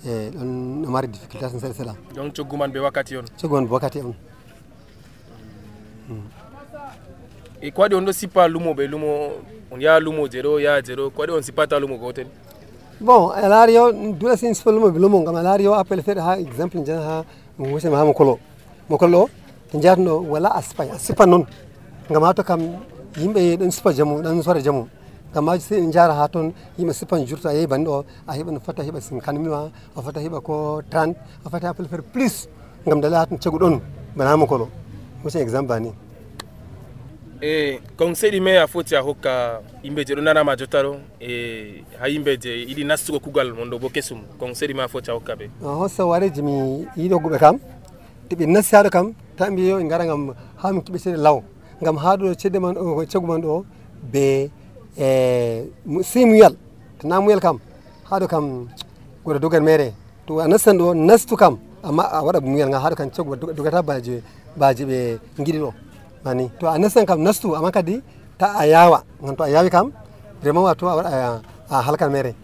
e 0.05 0.29
ɗon 0.31 0.81
no 0.81 0.89
mari 0.89 1.07
difficulté 1.07 1.39
tan 1.39 1.59
seeɗa 1.59 1.73
seeɗa 1.73 1.95
donc 2.15 2.35
cogguman 2.35 2.71
be 2.71 2.79
wakkati 2.79 3.17
on. 3.17 3.25
Coggu 3.39 3.67
bo 3.67 3.75
wakkati 3.75 3.99
on. 3.99 4.15
E 7.61 7.71
ko 7.71 7.81
waɗi 7.81 7.95
on 7.95 8.05
ɗo 8.05 8.13
sippa 8.13 8.47
lumoɓe 8.47 8.87
lumo 8.87 9.31
on 9.71 9.79
yaha 9.79 9.99
lumo 9.99 10.27
jeɗo 10.27 10.59
yaha 10.59 10.81
jeɗo 10.81 11.11
ko 11.13 11.21
waɗi 11.21 11.31
on 11.33 11.41
sippata 11.43 11.79
lumo 11.79 11.97
gotel 11.97 12.27
bon 12.99 13.31
a 13.31 13.47
laari 13.47 13.73
yo 13.73 13.91
duɗa 13.91 14.37
sin 14.37 14.53
sippa 14.53 14.71
lumoɓe 14.71 14.97
lumo 14.99 15.23
gam 15.23 15.35
a 15.35 15.43
laari 15.43 15.63
yo 15.63 15.73
appel 15.73 16.01
feeɗa 16.01 16.21
ha 16.21 16.39
exemple 16.39 16.83
jan 16.83 16.99
ha 16.99 17.23
wusema 17.59 17.97
ha 17.97 18.05
mo 18.05 18.13
kolo 18.13 18.39
mo 18.89 18.97
kolo 18.97 19.25
ɗo 19.25 19.29
to 19.71 19.77
jeyatno 19.79 20.21
wala 20.25 20.49
a 20.49 20.61
sippay 20.61 20.89
a 20.89 20.97
sippan 20.97 21.29
noon 21.29 21.45
gam 22.09 22.23
ha 22.23 22.33
to 22.33 22.43
kam 22.43 22.61
yimɓe 23.17 23.57
ɗon 23.57 23.71
sipa 23.71 23.93
jamu 23.93 24.21
ɗon 24.21 24.41
sora 24.43 24.61
jamum 24.61 24.87
gam 25.33 25.45
maji 25.45 25.61
si 25.61 25.75
en 25.75 25.91
jara 25.91 26.13
ha 26.13 26.27
toon 26.27 26.53
yimɓe 26.77 26.93
sippan 26.93 27.25
jurto 27.25 27.47
a 27.49 27.53
yehi 27.53 27.67
bani 27.67 27.85
ɗo 27.85 28.03
a 28.27 28.33
heɓa 28.33 28.51
no 28.51 28.59
fota 28.59 28.83
heɓa 28.83 28.99
cinquante 29.01 29.39
mille 29.39 29.51
ma 29.51 29.71
a 29.95 30.01
fota 30.01 30.19
heɓa 30.19 30.41
ko 30.41 30.81
30 30.89 31.15
a 31.45 31.49
fota 31.49 31.69
appel 31.69 31.87
pelfere 31.87 32.03
plus. 32.13 32.47
Gam 32.85 33.01
dala 33.01 33.19
ha 33.19 33.25
toon 33.25 33.37
cagu 33.37 33.57
ɗon 33.57 33.81
banama 34.15 34.45
kolo 34.47 34.69
wuse 35.23 35.35
exemple 35.35 35.73
ani 35.75 35.91
e 37.41 37.79
conseil 37.97 38.33
ɗi 38.33 38.41
me 38.41 38.57
a 38.57 38.67
foti 38.67 38.95
a 38.95 39.01
hokka 39.01 39.61
yimɓe 39.83 40.05
je 40.07 40.15
ɗo 40.15 40.21
nanama 40.21 40.55
jotta 40.57 40.83
ɗo 40.83 40.95
e 41.19 41.83
ha 41.99 42.07
yimɓe 42.07 42.37
je 42.41 42.49
yiɗi 42.69 42.83
nastugo 42.85 43.19
kugal 43.19 43.53
mon 43.53 43.69
ɗo 43.69 43.79
bo 43.79 43.89
kesum 43.89 44.19
conseil 44.39 44.71
ɗi 44.71 44.75
me 44.75 44.83
a 44.83 44.87
foti 44.87 45.11
a 45.11 45.13
hokka 45.13 45.35
ɓe. 45.35 45.49
Hossa 45.61 46.05
wareji 46.05 46.41
mi 46.41 46.87
yiɗo 46.97 47.19
guɓe 47.19 47.39
kam 47.39 47.59
to 48.29 48.35
ɓe 48.35 48.45
nasti 48.47 48.75
haɗo 48.75 48.89
kam 48.89 49.13
tan 49.37 49.51
mbiyo 49.53 49.79
e 49.79 49.83
ɓe 49.83 49.89
gara 49.89 50.05
gam 50.05 50.33
ha 50.57 50.71
mi 50.71 50.99
seeɗe 50.99 51.17
law 51.17 51.41
gam 51.81 51.97
ha 51.97 52.15
ɗo 52.17 52.33
cedde 52.37 52.59
man 52.59 52.75
caggu 53.11 53.27
man 53.27 53.41
ɗo 53.41 53.65
be 54.11 54.49
e 54.97 55.67
si 56.03 56.25
muyal. 56.25 56.53
Tana 56.99 57.15
na 57.15 57.21
muyal 57.21 57.39
kam 57.41 57.57
haɗo 58.09 58.27
kam 58.27 58.67
goɗo 59.25 59.39
dogat 59.39 59.61
mere. 59.63 59.93
To 60.27 60.39
a 60.39 60.47
nastan 60.47 60.77
ɗo 60.77 60.93
nastu 60.93 61.35
kam 61.35 61.57
amma 61.83 62.03
a 62.03 62.21
waɗa 62.23 62.39
muyal 62.41 62.69
ga 62.69 62.79
haɗo 62.79 62.95
kam 62.95 63.09
caggu 63.09 63.35
dogata 63.57 63.81
baje 63.81 64.21
baje 64.55 64.83
ɓe 64.85 65.19
giɗi 65.45 65.59
ɗo. 65.59 65.73
Mani 66.23 66.51
to 66.59 66.67
a 66.67 66.77
nastan 66.77 67.05
kam 67.05 67.19
nastu 67.21 67.55
amma 67.55 67.71
kadi 67.71 68.01
ta 68.37 68.53
a 68.59 68.65
yawa 68.67 69.03
gam 69.21 69.35
to 69.35 69.43
a 69.43 69.49
yawi 69.49 69.69
kam 69.69 69.91
vraiment 70.41 70.65
wato 70.65 70.87
a 70.87 70.95
waɗa 70.95 71.41
a 71.69 71.81
halkan 71.81 72.11
mere. 72.11 72.35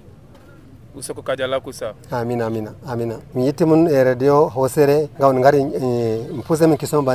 Usoko 0.95 1.21
kadi 1.21 1.43
ala 1.43 1.59
kusa 1.59 1.93
amina 2.11 2.45
amina 2.47 2.73
amina. 2.87 3.19
Mi 3.35 3.45
yetti 3.45 3.65
mun 3.65 3.87
e 3.87 4.03
radio 4.03 4.49
hosere 4.49 5.09
gam 5.19 5.35
on 5.35 5.41
gari 5.43 5.61
puse 6.41 6.43
pose 6.47 6.67
min 6.67 6.77
question 6.77 7.05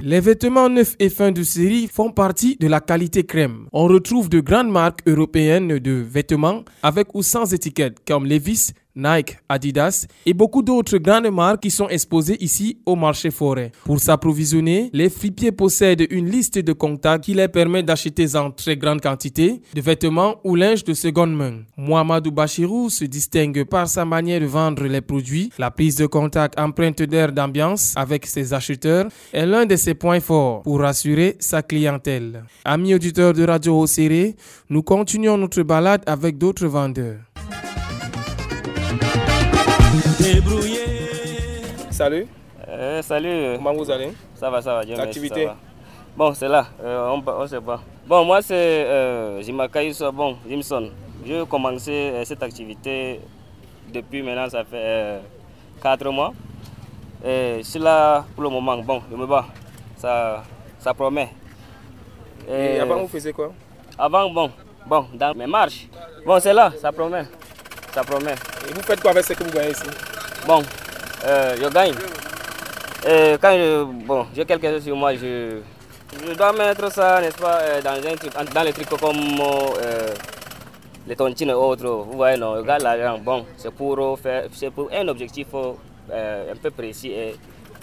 Les 0.00 0.20
vêtements 0.20 0.68
neufs 0.68 0.94
et 1.00 1.08
fins 1.08 1.32
de 1.32 1.42
série 1.42 1.88
font 1.88 2.10
partie 2.12 2.56
de 2.56 2.68
la 2.68 2.80
qualité 2.80 3.24
crème. 3.24 3.66
On 3.72 3.86
retrouve 3.88 4.28
de 4.28 4.40
grandes 4.40 4.70
marques 4.70 5.00
européennes 5.06 5.78
de 5.78 5.90
vêtements 5.92 6.62
avec 6.82 7.14
ou 7.14 7.22
sans 7.22 7.52
étiquette 7.52 7.98
comme 8.06 8.24
Levi's, 8.24 8.72
Nike, 8.98 9.38
Adidas 9.48 10.06
et 10.26 10.34
beaucoup 10.34 10.62
d'autres 10.62 10.98
grandes 10.98 11.30
marques 11.30 11.62
qui 11.62 11.70
sont 11.70 11.88
exposées 11.88 12.36
ici 12.42 12.78
au 12.84 12.96
marché 12.96 13.30
forêt. 13.30 13.70
Pour 13.84 14.00
s'approvisionner, 14.00 14.90
les 14.92 15.08
fripiers 15.08 15.52
possèdent 15.52 16.06
une 16.10 16.28
liste 16.28 16.58
de 16.58 16.72
contacts 16.72 17.24
qui 17.24 17.34
les 17.34 17.46
permet 17.48 17.84
d'acheter 17.84 18.34
en 18.34 18.50
très 18.50 18.76
grande 18.76 19.00
quantité 19.00 19.62
de 19.74 19.80
vêtements 19.80 20.36
ou 20.42 20.56
linge 20.56 20.82
de 20.82 20.94
seconde 20.94 21.34
main. 21.34 21.58
Mohamedou 21.76 22.32
Bachirou 22.32 22.90
se 22.90 23.04
distingue 23.04 23.64
par 23.64 23.88
sa 23.88 24.04
manière 24.04 24.40
de 24.40 24.46
vendre 24.46 24.84
les 24.84 25.00
produits. 25.00 25.50
La 25.58 25.70
prise 25.70 25.94
de 25.96 26.06
contact 26.06 26.58
empreinte 26.58 27.02
d'air 27.02 27.32
d'ambiance 27.32 27.92
avec 27.96 28.26
ses 28.26 28.52
acheteurs 28.52 29.06
est 29.32 29.46
l'un 29.46 29.64
de 29.64 29.76
ses 29.76 29.94
points 29.94 30.20
forts 30.20 30.62
pour 30.62 30.80
rassurer 30.80 31.36
sa 31.38 31.62
clientèle. 31.62 32.42
Amis 32.64 32.94
auditeurs 32.94 33.32
de 33.32 33.44
Radio 33.44 33.80
Océré, 33.80 34.34
nous 34.68 34.82
continuons 34.82 35.36
notre 35.38 35.62
balade 35.62 36.02
avec 36.06 36.36
d'autres 36.38 36.66
vendeurs. 36.66 37.18
Salut, 41.90 42.26
Euh, 42.68 43.00
salut, 43.00 43.56
comment 43.56 43.72
vous 43.72 43.90
allez? 43.90 44.12
Ça 44.34 44.50
va, 44.50 44.60
ça 44.60 44.74
va, 44.74 44.84
Dieu 44.84 44.94
ça 44.94 45.04
va. 45.06 45.56
Bon, 46.14 46.34
c'est 46.34 46.48
là, 46.48 46.66
euh, 46.84 47.08
on, 47.16 47.22
on 47.26 47.46
sait 47.46 47.62
pas. 47.62 47.80
Bon, 48.06 48.26
moi 48.26 48.42
c'est 48.42 48.54
euh, 48.54 49.40
Jimakaï 49.40 49.90
bon, 50.12 50.36
Jimson. 50.46 50.90
J'ai 51.24 51.42
commencé 51.48 51.92
euh, 52.12 52.24
cette 52.26 52.42
activité 52.42 53.20
depuis 53.90 54.22
maintenant, 54.22 54.50
ça 54.50 54.64
fait 54.64 55.20
4 55.82 56.10
mois. 56.10 56.34
Et 57.24 57.60
je 57.60 57.62
suis 57.66 57.80
là 57.80 58.22
pour 58.34 58.44
le 58.44 58.50
moment, 58.50 58.76
bon, 58.82 59.00
je 59.10 59.16
me 59.16 59.24
bats, 59.26 59.46
ça, 59.96 60.44
ça 60.78 60.92
promet. 60.92 61.30
Et 62.46 62.80
avant, 62.80 62.98
vous 62.98 63.08
faisiez 63.08 63.32
quoi? 63.32 63.50
Avant, 63.98 64.28
bon, 64.28 64.50
bon, 64.86 65.06
dans 65.14 65.34
mes 65.34 65.46
marches, 65.46 65.88
bon, 66.26 66.38
c'est 66.38 66.52
là, 66.52 66.70
ça 66.78 66.92
promet, 66.92 67.24
ça 67.94 68.02
promet. 68.04 68.34
Et 68.68 68.74
vous 68.74 68.82
faites 68.82 69.00
quoi 69.00 69.12
avec 69.12 69.24
ce 69.24 69.32
que 69.32 69.42
vous 69.42 69.50
gagnez 69.50 69.70
ici? 69.70 69.84
Bon, 70.46 70.62
euh, 71.24 71.56
je 71.60 71.68
gagne. 71.68 71.94
Et 73.06 73.36
quand 73.40 73.52
je, 73.52 73.84
bon, 73.84 74.26
j'ai 74.34 74.44
quelque 74.44 74.68
chose 74.68 74.84
sur 74.84 74.96
moi, 74.96 75.14
je, 75.14 75.60
je 76.26 76.34
dois 76.34 76.52
mettre 76.52 76.90
ça, 76.92 77.20
n'est-ce 77.20 77.36
pas, 77.36 77.58
euh, 77.60 77.82
dans, 77.82 77.90
un 77.92 78.16
truc, 78.16 78.32
dans 78.54 78.62
les 78.62 78.72
trucs 78.72 78.88
comme 78.88 79.40
euh, 79.40 80.14
les 81.06 81.16
tontines 81.16 81.50
et 81.50 81.54
autres. 81.54 81.86
Vous 81.88 82.16
voyez, 82.16 82.38
non, 82.38 82.52
regarde 82.52 82.82
l'argent. 82.82 83.18
Bon, 83.18 83.44
c'est 83.56 83.70
pour, 83.72 84.18
faire, 84.18 84.44
c'est 84.52 84.70
pour 84.70 84.88
un 84.92 85.06
objectif 85.08 85.46
euh, 85.54 86.52
un 86.52 86.56
peu 86.56 86.70
précis 86.70 87.10
et 87.12 87.36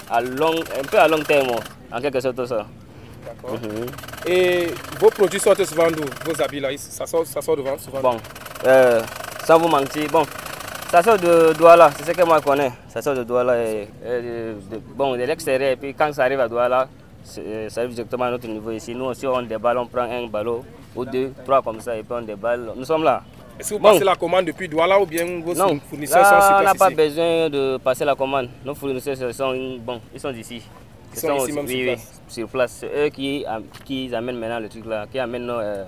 à 0.09 0.21
long, 0.21 0.55
un 0.55 0.83
peu 0.89 0.99
à 0.99 1.07
long 1.07 1.21
terme, 1.23 1.51
en 1.91 2.01
quelque 2.01 2.19
sorte 2.19 2.45
ça. 2.45 2.65
D'accord. 3.25 3.57
Mhm. 3.59 3.85
Et 4.27 4.67
vos 4.99 5.09
produits 5.09 5.39
sortent 5.39 5.65
souvent 5.65 5.89
d'où? 5.89 6.03
Vos 6.25 6.41
habits 6.41 6.59
là, 6.59 6.69
ça 6.77 7.05
sort, 7.05 7.25
ça 7.25 7.41
sort 7.41 7.57
de 7.57 7.63
souvent? 7.79 8.01
Bon, 8.01 8.17
euh, 8.65 9.01
sans 9.45 9.57
vous 9.59 9.67
mentir, 9.67 10.07
bon, 10.11 10.23
ça 10.95 11.03
sort 11.03 11.17
de 11.19 11.53
Douala, 11.53 11.89
c'est 11.97 12.05
ce 12.05 12.11
que 12.11 12.23
moi 12.25 12.37
je 12.39 12.43
connais. 12.45 12.71
Ça 12.87 13.01
sort 13.01 13.15
de 13.15 13.23
Douala, 13.23 13.61
et, 13.63 13.81
et 14.05 14.21
de, 14.21 14.55
bon, 14.95 15.13
de 15.15 15.23
l'extérieur, 15.23 15.71
et 15.71 15.75
puis 15.75 15.93
quand 15.93 16.13
ça 16.13 16.23
arrive 16.23 16.39
à 16.39 16.47
Douala, 16.47 16.87
c'est- 17.23 17.69
ça 17.69 17.81
arrive 17.81 17.93
directement 17.93 18.25
à 18.25 18.31
notre 18.31 18.47
niveau 18.47 18.71
ici. 18.71 18.95
Nous 18.95 19.05
aussi, 19.05 19.27
on 19.27 19.41
déballe, 19.41 19.77
on 19.77 19.87
prend 19.87 20.03
un 20.03 20.27
ballon 20.27 20.63
ou 20.95 21.03
deux, 21.05 21.33
trois 21.43 21.61
comme 21.61 21.81
ça, 21.81 21.97
et 21.97 22.03
puis 22.03 22.13
on 22.13 22.21
déballe. 22.21 22.71
Nous 22.75 22.85
sommes 22.85 23.03
là. 23.03 23.21
Est-ce 23.59 23.69
que 23.71 23.75
vous 23.75 23.81
Bon. 23.81 23.91
passez 23.91 24.03
la 24.05 24.15
commande 24.15 24.45
depuis 24.45 24.67
Douala 24.69 24.99
ou 25.01 25.05
bien 25.05 25.25
vos 25.43 25.53
Non, 25.53 25.79
fournisseurs 25.89 26.25
sont 26.25 26.31
là, 26.31 26.41
sur 26.47 26.55
on 26.59 26.63
n'a 26.63 26.73
pas 26.75 26.89
besoin 26.89 27.49
de 27.49 27.77
passer 27.77 28.05
la 28.05 28.15
commande. 28.15 28.49
Nos 28.65 28.75
fournisseurs 28.75 29.17
sont, 29.33 29.77
bon, 29.79 29.99
ils 30.13 30.19
sont 30.19 30.31
ici. 30.33 30.61
Ils 31.13 31.19
sont 31.19 31.35
ici 31.37 31.51
même 31.53 31.65
oui, 31.65 31.71
sur 31.71 31.79
oui, 31.79 31.85
place. 31.85 32.21
sur 32.27 32.47
place. 32.49 32.71
C'est 32.79 33.05
eux 33.05 33.09
qui, 33.09 33.45
qui 33.85 34.13
amènent 34.15 34.37
maintenant 34.37 34.59
le 34.59 34.67
truc 34.69 34.85
là, 34.85 35.05
qui 35.09 35.19
amènent 35.19 35.45
nos, 35.45 35.59
euh, 35.59 35.85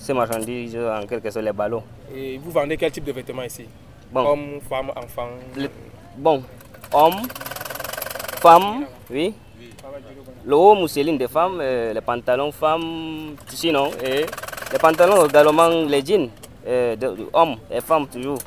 ces 0.00 0.12
marchandises, 0.14 0.76
en 0.76 1.06
quelque 1.06 1.30
sorte 1.30 1.44
les 1.44 1.52
ballons. 1.52 1.82
Et 2.14 2.38
vous 2.38 2.50
vendez 2.50 2.76
quel 2.76 2.90
type 2.92 3.04
de 3.04 3.12
vêtements 3.12 3.42
ici? 3.42 3.64
Bon. 4.12 4.24
Hommes, 4.26 4.60
femmes, 4.68 4.90
enfants 4.96 5.28
Le- 5.56 5.70
bon, 6.16 6.42
hommes, 6.92 7.22
femmes, 8.40 8.86
oui. 9.10 9.34
Le 10.44 10.56
haut 10.56 10.74
mousseline 10.74 11.18
des 11.18 11.28
femmes, 11.28 11.58
euh, 11.60 11.92
les 11.92 12.00
pantalons 12.00 12.50
femmes, 12.52 13.36
sinon, 13.48 13.90
et 14.02 14.24
les 14.72 14.78
pantalons 14.78 15.26
également, 15.26 15.68
les 15.68 16.02
jeans, 16.04 16.30
euh, 16.66 16.96
de, 16.96 17.08
de 17.08 17.28
hommes 17.32 17.56
et 17.70 17.80
femmes 17.82 18.06
toujours. 18.08 18.38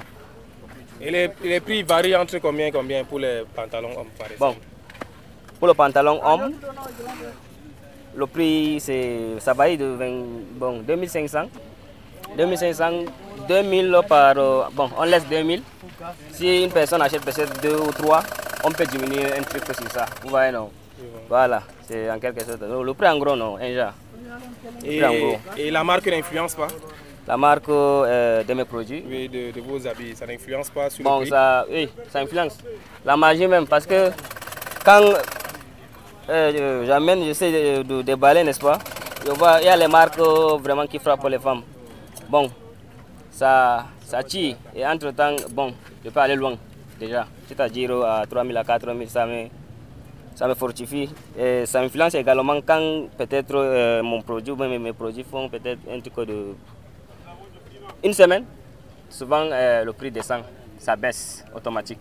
Et 1.00 1.12
les, 1.12 1.30
les 1.44 1.60
prix 1.60 1.84
varient 1.84 2.15
entre 2.15 2.38
combien 2.39 2.68
et 2.68 2.72
combien 2.72 3.03
pour 3.03 3.20
les 3.20 3.44
pantalons 3.56 3.89
hommes 3.98 4.10
par 4.18 4.27
exemple? 4.32 4.39
Bon, 4.39 4.56
pour 5.60 5.68
le 5.68 5.74
pantalon 5.75 6.20
homme, 6.24 6.53
le 8.15 8.25
prix, 8.27 8.80
c'est, 8.80 9.39
ça 9.39 9.53
varie 9.53 9.77
de 9.77 9.86
20, 9.86 10.12
bon, 10.56 10.80
2500. 10.82 11.44
2500, 12.38 13.06
2000 13.48 14.00
par. 14.08 14.38
euh, 14.38 14.64
Bon, 14.74 14.90
on 14.98 15.04
laisse 15.04 15.26
2000. 15.28 15.62
Si 16.32 16.64
une 16.64 16.72
personne 16.72 17.02
achète 17.02 17.22
peut-être 17.24 17.62
deux 17.62 17.76
ou 17.76 17.92
trois, 17.92 18.22
on 18.64 18.72
peut 18.72 18.86
diminuer 18.86 19.26
un 19.38 19.44
truc 19.44 19.64
sur 19.66 19.92
ça. 19.92 20.06
Vous 20.24 20.30
voyez, 20.30 20.52
non? 20.52 20.70
Voilà, 21.30 21.64
c'est 21.88 22.10
en 22.10 22.20
quelque 22.20 22.44
sorte. 22.44 22.62
Le 22.62 22.94
prix 22.94 23.08
en 23.08 23.18
gros, 23.18 23.36
non, 23.36 23.58
Inja. 23.58 23.94
Et, 24.84 25.02
et 25.58 25.72
la 25.72 25.84
marque 25.84 26.08
n'influence 26.08 26.56
pas? 26.56 26.68
La 27.28 27.38
marque 27.38 27.70
euh, 27.70 28.44
de 28.44 28.54
mes 28.54 28.66
produits 28.66 29.04
Oui, 29.08 29.30
de, 29.30 29.52
de 29.52 29.62
vos 29.62 29.86
habits, 29.88 30.16
ça 30.16 30.26
n'influence 30.26 30.70
pas 30.70 30.90
sur 30.90 31.04
bon, 31.04 31.16
le 31.20 31.22
prix? 31.22 31.30
ça, 31.30 31.66
Oui, 31.70 31.90
ça 32.12 32.20
influence. 32.20 32.58
La 33.06 33.16
magie 33.16 33.48
même, 33.48 33.68
parce 33.68 33.86
que 33.86 34.10
quand 34.84 35.02
euh, 36.30 36.86
j'amène, 36.86 37.24
j'essaie 37.24 37.52
de, 37.78 37.84
de 37.84 38.02
déballer, 38.02 38.44
n'est-ce 38.44 38.60
pas? 38.60 38.80
Je 39.26 39.32
il 39.62 39.66
y 39.66 39.70
a 39.70 39.76
les 39.78 39.88
marques 39.88 40.18
euh, 40.20 40.58
vraiment 40.58 40.88
qui 40.88 40.98
frappent 40.98 41.28
les 41.30 41.38
femmes. 41.40 41.62
Bon, 42.32 42.50
ça, 43.30 43.88
ça 44.06 44.24
tire. 44.24 44.56
Et 44.74 44.88
entre-temps, 44.88 45.36
bon, 45.50 45.74
je 46.02 46.10
peux 46.10 46.20
aller 46.22 46.36
loin 46.36 46.56
déjà. 46.98 47.28
C'est-à-dire 47.46 47.92
à 48.06 48.26
3000 48.26 48.56
à 48.56 48.64
4000, 48.64 49.10
ça 49.10 49.26
me, 49.26 49.48
ça 50.34 50.48
me 50.48 50.54
fortifie. 50.54 51.10
Et 51.38 51.66
ça 51.66 51.82
influence 51.82 52.16
également 52.16 52.62
quand 52.62 53.10
peut-être 53.18 53.54
euh, 53.54 54.02
mon 54.02 54.22
produit, 54.22 54.54
mes, 54.54 54.80
mes 54.80 54.94
produits 54.94 55.26
font 55.30 55.50
peut-être 55.50 55.82
un 55.92 56.00
truc 56.00 56.26
de 56.30 56.56
une 58.02 58.14
semaine. 58.14 58.46
Souvent, 59.10 59.50
euh, 59.52 59.84
le 59.84 59.92
prix 59.92 60.10
descend, 60.10 60.44
ça 60.78 60.96
baisse 60.96 61.44
automatique. 61.54 62.00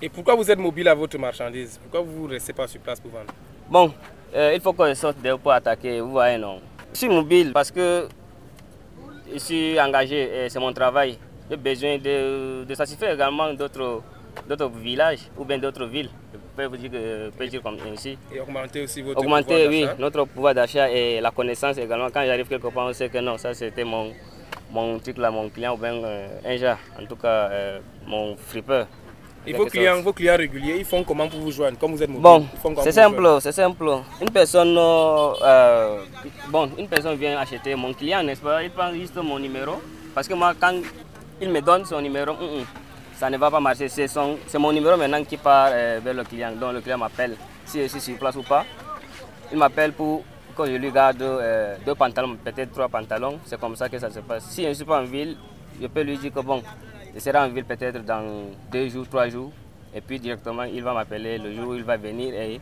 Et 0.00 0.08
pourquoi 0.08 0.34
vous 0.34 0.50
êtes 0.50 0.58
mobile 0.58 0.88
à 0.88 0.94
votre 0.94 1.18
marchandise? 1.18 1.78
Pourquoi 1.82 2.00
vous 2.00 2.26
ne 2.26 2.32
restez 2.32 2.54
pas 2.54 2.66
sur 2.66 2.80
place 2.80 3.00
pour 3.00 3.10
vendre? 3.10 3.34
Bon, 3.68 3.92
euh, 4.34 4.52
il 4.54 4.62
faut 4.62 4.72
qu'on 4.72 4.94
sorte 4.94 5.20
de 5.20 5.34
pour 5.34 5.52
attaquer, 5.52 6.00
vous 6.00 6.12
voyez, 6.12 6.38
non. 6.38 6.58
Je 6.94 7.00
suis 7.00 7.08
mobile 7.10 7.52
parce 7.52 7.70
que 7.70 8.08
je 9.32 9.38
suis 9.38 9.80
engagé 9.80 10.44
et 10.44 10.48
c'est 10.48 10.58
mon 10.60 10.72
travail. 10.72 11.18
J'ai 11.50 11.56
besoin 11.56 11.96
de, 11.98 12.64
de 12.64 12.74
satisfaire 12.74 13.12
également 13.14 13.52
d'autres 13.54 14.02
d'autres 14.48 14.68
villages 14.68 15.20
ou 15.36 15.44
bien 15.44 15.58
d'autres 15.58 15.86
villes. 15.86 16.10
Je 16.32 16.38
peux 16.56 16.66
vous 16.66 16.76
dire, 16.76 16.90
que- 16.90 17.30
peux 17.30 17.46
dire 17.46 17.62
comme 17.62 17.76
ici. 17.94 18.16
Et 18.32 18.40
augmenter 18.40 18.82
aussi 18.82 19.00
votre 19.02 19.18
Augmenter, 19.20 19.44
pouvoir 19.64 19.68
oui, 19.68 19.80
d'achat 19.82 19.96
notre 19.98 20.24
pouvoir 20.26 20.54
d'achat 20.54 20.90
et 20.90 21.20
la 21.20 21.30
connaissance 21.30 21.78
également. 21.78 22.08
Quand 22.12 22.24
j'arrive 22.24 22.46
quelque 22.48 22.68
part, 22.68 22.86
on 22.86 22.92
sait 22.92 23.08
que 23.08 23.18
non, 23.18 23.36
ça 23.38 23.54
c'était 23.54 23.84
mon, 23.84 24.12
mon 24.70 24.98
truc 24.98 25.18
là, 25.18 25.30
mon 25.30 25.48
client 25.48 25.74
ou 25.74 25.78
bien 25.78 25.94
euh, 25.94 26.28
un 26.44 26.56
gars, 26.56 26.78
en 27.00 27.06
tout 27.06 27.16
cas 27.16 27.48
euh, 27.50 27.78
mon 28.06 28.36
flipper. 28.36 28.84
Et 29.48 29.54
vos 29.54 29.64
clients, 29.64 30.02
vos 30.02 30.12
clients 30.12 30.36
réguliers, 30.36 30.76
ils 30.78 30.84
font 30.84 31.02
comment 31.02 31.26
pour 31.26 31.40
vous 31.40 31.50
joindre? 31.50 31.78
Comme 31.78 31.92
vous 31.92 32.02
êtes 32.02 32.10
mobile 32.10 32.22
Bon, 32.22 32.46
c'est 32.82 32.92
simple, 32.92 33.26
c'est 33.40 33.52
simple. 33.52 33.88
Une 34.20 34.30
personne, 34.30 34.76
euh, 34.76 35.32
euh, 35.42 36.02
bon, 36.48 36.70
une 36.76 36.86
personne 36.86 37.16
vient 37.16 37.38
acheter 37.38 37.74
mon 37.74 37.94
client, 37.94 38.22
n'est-ce 38.22 38.42
pas? 38.42 38.62
Il 38.62 38.70
prend 38.70 38.92
juste 38.92 39.16
mon 39.16 39.38
numéro. 39.38 39.80
Parce 40.14 40.28
que 40.28 40.34
moi, 40.34 40.52
quand 40.60 40.74
il 41.40 41.48
me 41.48 41.60
donne 41.62 41.86
son 41.86 42.00
numéro, 42.02 42.32
hum, 42.32 42.58
hum, 42.58 42.64
ça 43.16 43.30
ne 43.30 43.38
va 43.38 43.50
pas 43.50 43.60
marcher. 43.60 43.88
C'est 43.88 44.58
mon 44.58 44.70
numéro 44.72 44.96
maintenant 44.98 45.24
qui 45.24 45.38
part 45.38 45.70
euh, 45.72 45.98
vers 46.04 46.14
le 46.14 46.24
client. 46.24 46.52
Donc 46.52 46.74
le 46.74 46.80
client 46.82 46.98
m'appelle, 46.98 47.34
si 47.64 47.80
je 47.82 47.86
suis 47.88 48.00
sur 48.00 48.18
place 48.18 48.36
ou 48.36 48.42
pas. 48.42 48.66
Il 49.50 49.56
m'appelle 49.56 49.92
pour 49.92 50.24
que 50.54 50.66
je 50.66 50.72
lui 50.76 50.90
garde 50.90 51.22
euh, 51.22 51.76
deux 51.86 51.94
pantalons, 51.94 52.36
peut-être 52.44 52.72
trois 52.72 52.88
pantalons. 52.88 53.38
C'est 53.46 53.58
comme 53.58 53.76
ça 53.76 53.88
que 53.88 53.98
ça 53.98 54.10
se 54.10 54.20
passe. 54.20 54.44
Si 54.50 54.62
je 54.62 54.68
ne 54.68 54.74
suis 54.74 54.84
pas 54.84 55.00
en 55.00 55.04
ville, 55.04 55.36
je 55.80 55.86
peux 55.86 56.02
lui 56.02 56.18
dire 56.18 56.32
que 56.34 56.40
bon, 56.40 56.62
je 57.14 57.20
serai 57.20 57.38
en 57.38 57.48
ville 57.48 57.64
peut-être 57.64 58.04
dans 58.04 58.22
deux 58.70 58.88
jours, 58.88 59.06
trois 59.08 59.28
jours. 59.28 59.52
Et 59.94 60.00
puis 60.00 60.20
directement, 60.20 60.64
il 60.64 60.82
va 60.82 60.92
m'appeler 60.92 61.38
le 61.38 61.54
jour 61.54 61.68
où 61.68 61.74
il 61.74 61.82
va 61.84 61.96
venir. 61.96 62.34
Et 62.34 62.60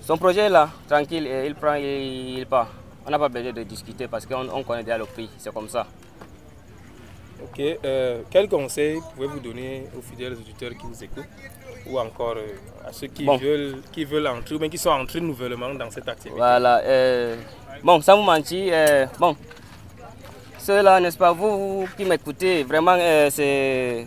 son 0.00 0.16
projet 0.16 0.42
est 0.42 0.48
là, 0.48 0.70
tranquille, 0.88 1.26
et 1.26 1.46
il 1.46 1.54
prend 1.54 1.74
et 1.74 2.34
il 2.38 2.46
part. 2.46 2.70
On 3.06 3.10
n'a 3.10 3.18
pas 3.18 3.28
besoin 3.28 3.52
de 3.52 3.62
discuter 3.64 4.08
parce 4.08 4.24
qu'on 4.24 4.48
on 4.48 4.62
connaît 4.62 4.82
déjà 4.82 4.96
le 4.96 5.04
prix. 5.04 5.28
C'est 5.38 5.52
comme 5.52 5.68
ça. 5.68 5.86
Ok, 7.42 7.60
euh, 7.84 8.22
quel 8.30 8.48
conseil 8.48 9.00
pouvez-vous 9.14 9.40
donner 9.40 9.86
aux 9.96 10.00
fidèles 10.00 10.32
auditeurs 10.32 10.70
qui 10.70 10.86
vous 10.86 11.04
écoutent 11.04 11.24
ou 11.86 11.98
encore 11.98 12.36
euh, 12.38 12.88
à 12.88 12.92
ceux 12.92 13.08
qui, 13.08 13.24
Bon. 13.24 13.36
veulent, 13.36 13.82
qui 13.92 14.04
veulent 14.06 14.26
entrer 14.28 14.56
bien 14.56 14.68
qui 14.70 14.78
sont 14.78 14.88
entrés 14.90 15.20
nouvellement 15.20 15.74
dans 15.74 15.90
cette 15.90 16.08
activité? 16.08 16.34
Voilà. 16.34 16.78
euh, 16.84 17.36
bon, 17.82 18.00
sans 18.00 18.16
vous 18.16 18.22
mentir, 18.22 18.72
bon, 19.18 19.36
ceux-là, 20.64 20.98
n'est-ce 20.98 21.18
pas, 21.18 21.32
vous, 21.32 21.86
qui 21.94 22.04
m'écoutez, 22.06 22.64
vraiment, 22.64 22.96
euh, 22.98 23.28
c'est. 23.30 24.06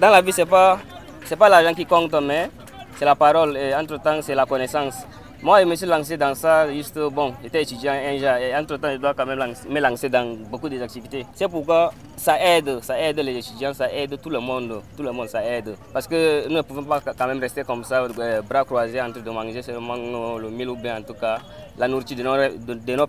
Dans 0.00 0.10
la 0.10 0.20
vie, 0.20 0.32
c'est 0.32 0.44
pas, 0.44 0.78
c'est 1.24 1.36
pas 1.36 1.48
l'argent 1.48 1.72
qui 1.72 1.86
compte, 1.86 2.12
mais 2.20 2.50
c'est 2.98 3.04
la 3.04 3.14
parole. 3.14 3.56
Et 3.56 3.72
entre-temps, 3.72 4.20
c'est 4.22 4.34
la 4.34 4.44
connaissance. 4.44 5.06
Moi, 5.42 5.60
je 5.60 5.66
me 5.66 5.74
suis 5.74 5.86
lancé 5.86 6.16
dans 6.16 6.34
ça, 6.34 6.72
juste, 6.72 6.98
bon, 6.98 7.34
j'étais 7.42 7.62
étudiant 7.62 7.92
un 7.92 8.16
jour, 8.16 8.28
et 8.28 8.56
entre-temps, 8.56 8.90
je 8.92 8.96
dois 8.96 9.12
quand 9.12 9.26
même 9.26 9.54
me 9.68 9.80
lancer 9.80 10.08
dans 10.08 10.34
beaucoup 10.50 10.68
d'activités. 10.68 11.26
C'est 11.34 11.46
pourquoi 11.46 11.92
ça 12.16 12.40
aide, 12.40 12.82
ça 12.82 12.98
aide 12.98 13.18
les 13.18 13.36
étudiants, 13.36 13.74
ça 13.74 13.92
aide 13.92 14.18
tout 14.20 14.30
le 14.30 14.40
monde, 14.40 14.80
tout 14.96 15.02
le 15.02 15.12
monde, 15.12 15.28
ça 15.28 15.44
aide. 15.44 15.76
Parce 15.92 16.06
que 16.06 16.48
nous 16.48 16.56
ne 16.56 16.62
pouvons 16.62 16.84
pas 16.84 17.00
quand 17.00 17.26
même 17.26 17.38
rester 17.38 17.64
comme 17.64 17.84
ça, 17.84 18.02
euh, 18.18 18.40
bras 18.42 18.64
croisés, 18.64 19.00
en 19.00 19.12
train 19.12 19.20
de 19.20 19.30
manger 19.30 19.60
seulement 19.60 19.94
euh, 19.96 20.38
le 20.38 20.48
mille 20.48 20.70
ou 20.70 20.76
bien 20.76 20.98
en 20.98 21.02
tout 21.02 21.14
cas 21.14 21.38
la 21.76 21.86
nourriture 21.86 22.16
de 22.16 22.22
nos, 22.22 23.06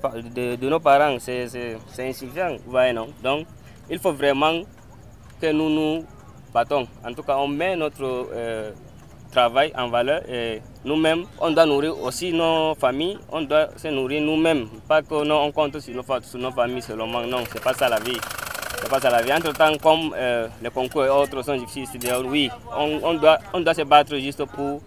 de, 0.57 0.67
nos, 0.67 0.79
parents, 0.79 1.17
c'est 1.19 1.77
insuffisant, 1.99 2.57
non? 2.93 3.07
Donc, 3.23 3.47
il 3.89 3.99
faut 3.99 4.11
vraiment 4.11 4.61
que 5.41 5.51
nous 5.51 5.69
nous 5.69 6.05
battons. 6.53 6.87
En 7.05 7.13
tout 7.13 7.23
cas, 7.23 7.37
on 7.37 7.47
met 7.47 7.75
notre 7.77 8.27
euh, 8.33 8.71
travail 9.27 9.71
en 9.77 9.89
valeur 9.89 10.21
et 10.29 10.61
nous-mêmes, 10.83 11.25
on 11.39 11.51
doit 11.51 11.65
nourrir 11.65 12.01
aussi 12.01 12.33
nos 12.33 12.75
familles, 12.75 13.17
on 13.31 13.41
doit 13.41 13.69
se 13.77 13.87
nourrir 13.89 14.21
nous-mêmes. 14.21 14.67
Pas 14.87 15.01
que 15.01 15.23
non, 15.23 15.43
on 15.43 15.51
compte 15.51 15.79
sur 15.79 15.93
nos, 15.95 16.03
sur 16.21 16.39
nos 16.39 16.51
familles 16.51 16.81
seulement. 16.81 17.21
Non, 17.21 17.43
c'est 17.51 17.61
pas 17.63 17.73
ça 17.73 17.89
la 17.89 17.99
vie. 17.99 18.17
C'est 18.81 18.89
pas 18.89 18.99
ça 18.99 19.09
la 19.09 19.21
vie. 19.21 19.33
Entre-temps, 19.33 19.77
comme 19.81 20.13
euh, 20.15 20.47
les 20.61 20.69
concours 20.69 21.05
et 21.05 21.09
autres 21.09 21.41
sont 21.43 21.55
difficiles, 21.57 21.99
oui, 22.25 22.49
on, 22.77 22.99
on 23.03 23.13
doit, 23.15 23.39
on 23.53 23.59
doit 23.59 23.73
se 23.73 23.81
battre 23.81 24.15
juste 24.17 24.43
pour, 24.45 24.81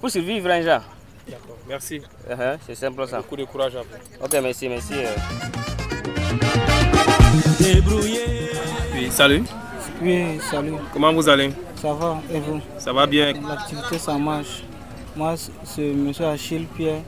pour 0.00 0.10
survivre 0.10 0.50
un 0.50 0.62
genre. 0.62 0.82
D'accord, 1.26 1.56
merci. 1.68 2.00
Uh-huh, 2.30 2.58
c'est 2.66 2.74
simple 2.74 3.06
ça. 3.06 3.18
Beaucoup 3.18 3.36
de 3.36 3.44
courage 3.44 3.76
à 3.76 3.80
vous. 3.80 4.24
Ok, 4.24 4.34
merci, 4.42 4.68
merci. 4.68 4.94
euh. 4.94 5.14
Débrouiller. 7.60 8.50
Oui, 8.94 9.10
salut, 9.10 9.44
Oui, 10.00 10.38
salut, 10.48 10.74
comment 10.92 11.12
vous 11.12 11.28
allez? 11.28 11.50
Ça 11.74 11.92
va 11.92 12.20
et 12.32 12.38
vous? 12.38 12.60
Ça 12.78 12.92
va 12.92 13.04
bien 13.06 13.32
L'activité 13.32 13.98
ça 13.98 14.16
marche. 14.16 14.62
Moi 15.16 15.34
c'est 15.64 15.90
M. 15.90 16.12
Achille 16.20 16.66
Pierre, 16.76 17.00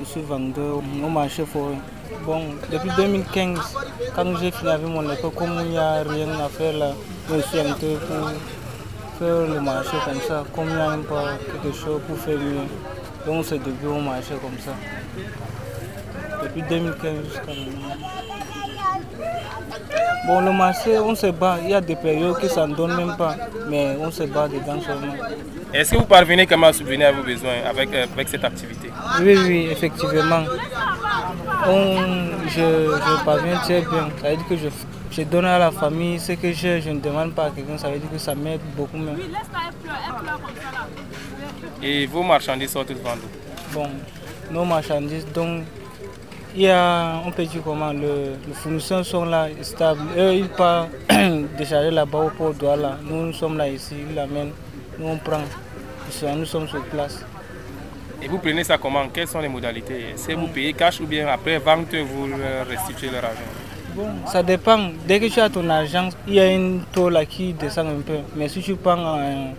je 0.00 0.04
suis 0.06 0.22
vendeur 0.22 0.78
au 0.78 1.08
marché 1.08 1.44
forêt. 1.46 1.76
Bon, 2.24 2.42
depuis 2.72 2.90
2015, 2.96 3.58
quand 4.16 4.36
j'ai 4.38 4.50
fini 4.50 4.70
avec 4.70 4.88
mon 4.88 5.08
école, 5.08 5.30
comme 5.30 5.60
il 5.60 5.70
n'y 5.70 5.78
a 5.78 6.02
rien 6.02 6.28
à 6.40 6.48
faire 6.48 6.76
là, 6.76 6.90
je 7.30 7.40
suis 7.42 7.60
entré 7.60 7.96
pour 8.08 8.30
faire 9.20 9.46
le 9.46 9.60
marché 9.60 9.96
comme 10.04 10.20
ça, 10.20 10.44
comme 10.52 10.68
il 10.68 10.74
n'y 10.74 10.80
a 10.80 10.90
même 10.90 11.04
pas 11.04 11.38
quelque 11.38 11.76
chose 11.76 12.00
pour 12.08 12.18
faire 12.18 12.38
mieux. 12.38 12.66
Donc 13.24 13.44
c'est 13.44 13.58
devenu 13.58 13.98
au 13.98 14.00
marché 14.00 14.34
comme 14.42 14.58
ça. 14.64 14.72
Depuis 16.42 16.62
2015 16.62 17.24
jusqu'à 17.24 17.40
maintenant. 17.46 17.96
Bon, 20.26 20.40
le 20.40 20.52
marché, 20.52 20.98
on 20.98 21.14
se 21.14 21.26
bat. 21.28 21.58
Il 21.62 21.70
y 21.70 21.74
a 21.74 21.80
des 21.80 21.96
périodes 21.96 22.38
qui 22.40 22.48
s'en 22.48 22.66
donnent 22.68 22.96
même 22.96 23.16
pas, 23.16 23.36
mais 23.68 23.96
on 24.00 24.10
se 24.10 24.24
bat 24.24 24.48
dedans 24.48 24.80
seulement. 24.80 25.14
Est-ce 25.72 25.92
que 25.92 25.96
vous 25.98 26.04
parvenez 26.04 26.46
quand 26.46 26.56
même 26.56 26.70
à 26.70 26.72
subvenir 26.72 27.08
à 27.08 27.12
vos 27.12 27.22
besoins 27.22 27.62
avec, 27.68 27.92
euh, 27.94 28.06
avec 28.12 28.28
cette 28.28 28.44
activité? 28.44 28.90
Oui, 29.20 29.36
oui, 29.36 29.68
effectivement. 29.70 30.44
On, 31.68 31.96
je, 32.48 32.50
je 32.58 33.24
parviens 33.24 33.56
très 33.58 33.80
bien. 33.80 34.08
Ça 34.20 34.30
veut 34.30 34.36
dire 34.36 34.48
que 34.48 34.56
je, 34.56 34.68
je 35.10 35.22
donne 35.22 35.44
à 35.44 35.58
la 35.58 35.70
famille 35.70 36.18
ce 36.18 36.32
que 36.32 36.52
j'ai, 36.52 36.80
je 36.80 36.90
ne 36.90 37.00
demande 37.00 37.32
pas 37.32 37.46
à 37.46 37.50
quelqu'un. 37.50 37.78
Ça 37.78 37.88
veut 37.88 37.98
dire 37.98 38.10
que 38.10 38.18
ça 38.18 38.34
m'aide 38.34 38.60
beaucoup 38.76 38.96
même. 38.96 39.18
Et 41.82 42.06
vos 42.06 42.22
marchandises 42.22 42.70
sont 42.70 42.84
toutes 42.84 43.02
vendues? 43.02 43.20
Bon, 43.72 43.88
nos 44.50 44.64
marchandises, 44.64 45.26
donc, 45.34 45.64
il 46.56 46.62
y 46.62 46.68
a, 46.70 47.20
on 47.26 47.30
peut 47.30 47.44
dire 47.44 47.60
comment, 47.62 47.92
le, 47.92 48.32
les 48.46 48.54
fournisseurs 48.54 49.04
sont 49.04 49.26
là, 49.26 49.48
stables. 49.60 50.00
Eux, 50.16 50.34
ils 50.34 50.48
partent 50.48 50.88
décharger 51.58 51.90
là-bas 51.90 52.18
au 52.18 52.30
port 52.30 52.54
Douala. 52.54 52.96
Nous, 53.02 53.26
nous 53.26 53.32
sommes 53.34 53.58
là 53.58 53.68
ici, 53.68 53.94
ils 54.08 54.14
l'amènent. 54.14 54.52
Nous, 54.98 55.06
on 55.06 55.18
prend. 55.18 55.42
Nous 56.34 56.46
sommes 56.46 56.66
sur 56.66 56.82
place. 56.84 57.22
Et 58.22 58.28
vous 58.28 58.38
prenez 58.38 58.64
ça 58.64 58.78
comment? 58.78 59.06
Quelles 59.12 59.28
sont 59.28 59.40
les 59.40 59.48
modalités? 59.48 60.14
Que 60.26 60.32
vous 60.32 60.46
payez 60.46 60.72
cash 60.72 61.00
ou 61.00 61.06
bien 61.06 61.28
après 61.28 61.58
vente, 61.58 61.94
vous 61.94 62.26
leur 62.28 62.66
restituez 62.66 63.10
leur 63.10 63.24
argent? 63.24 63.52
Bon, 63.94 64.08
ça 64.26 64.42
dépend. 64.42 64.90
Dès 65.06 65.20
que 65.20 65.26
tu 65.26 65.40
as 65.40 65.50
ton 65.50 65.68
argent, 65.68 66.08
il 66.26 66.34
y 66.34 66.40
a 66.40 66.50
une 66.50 66.80
taux 66.90 67.10
là 67.10 67.26
qui 67.26 67.52
descend 67.52 67.88
un 67.88 68.00
peu. 68.00 68.18
Mais 68.34 68.48
si 68.48 68.62
tu 68.62 68.76
prends 68.76 69.18
en, 69.18 69.54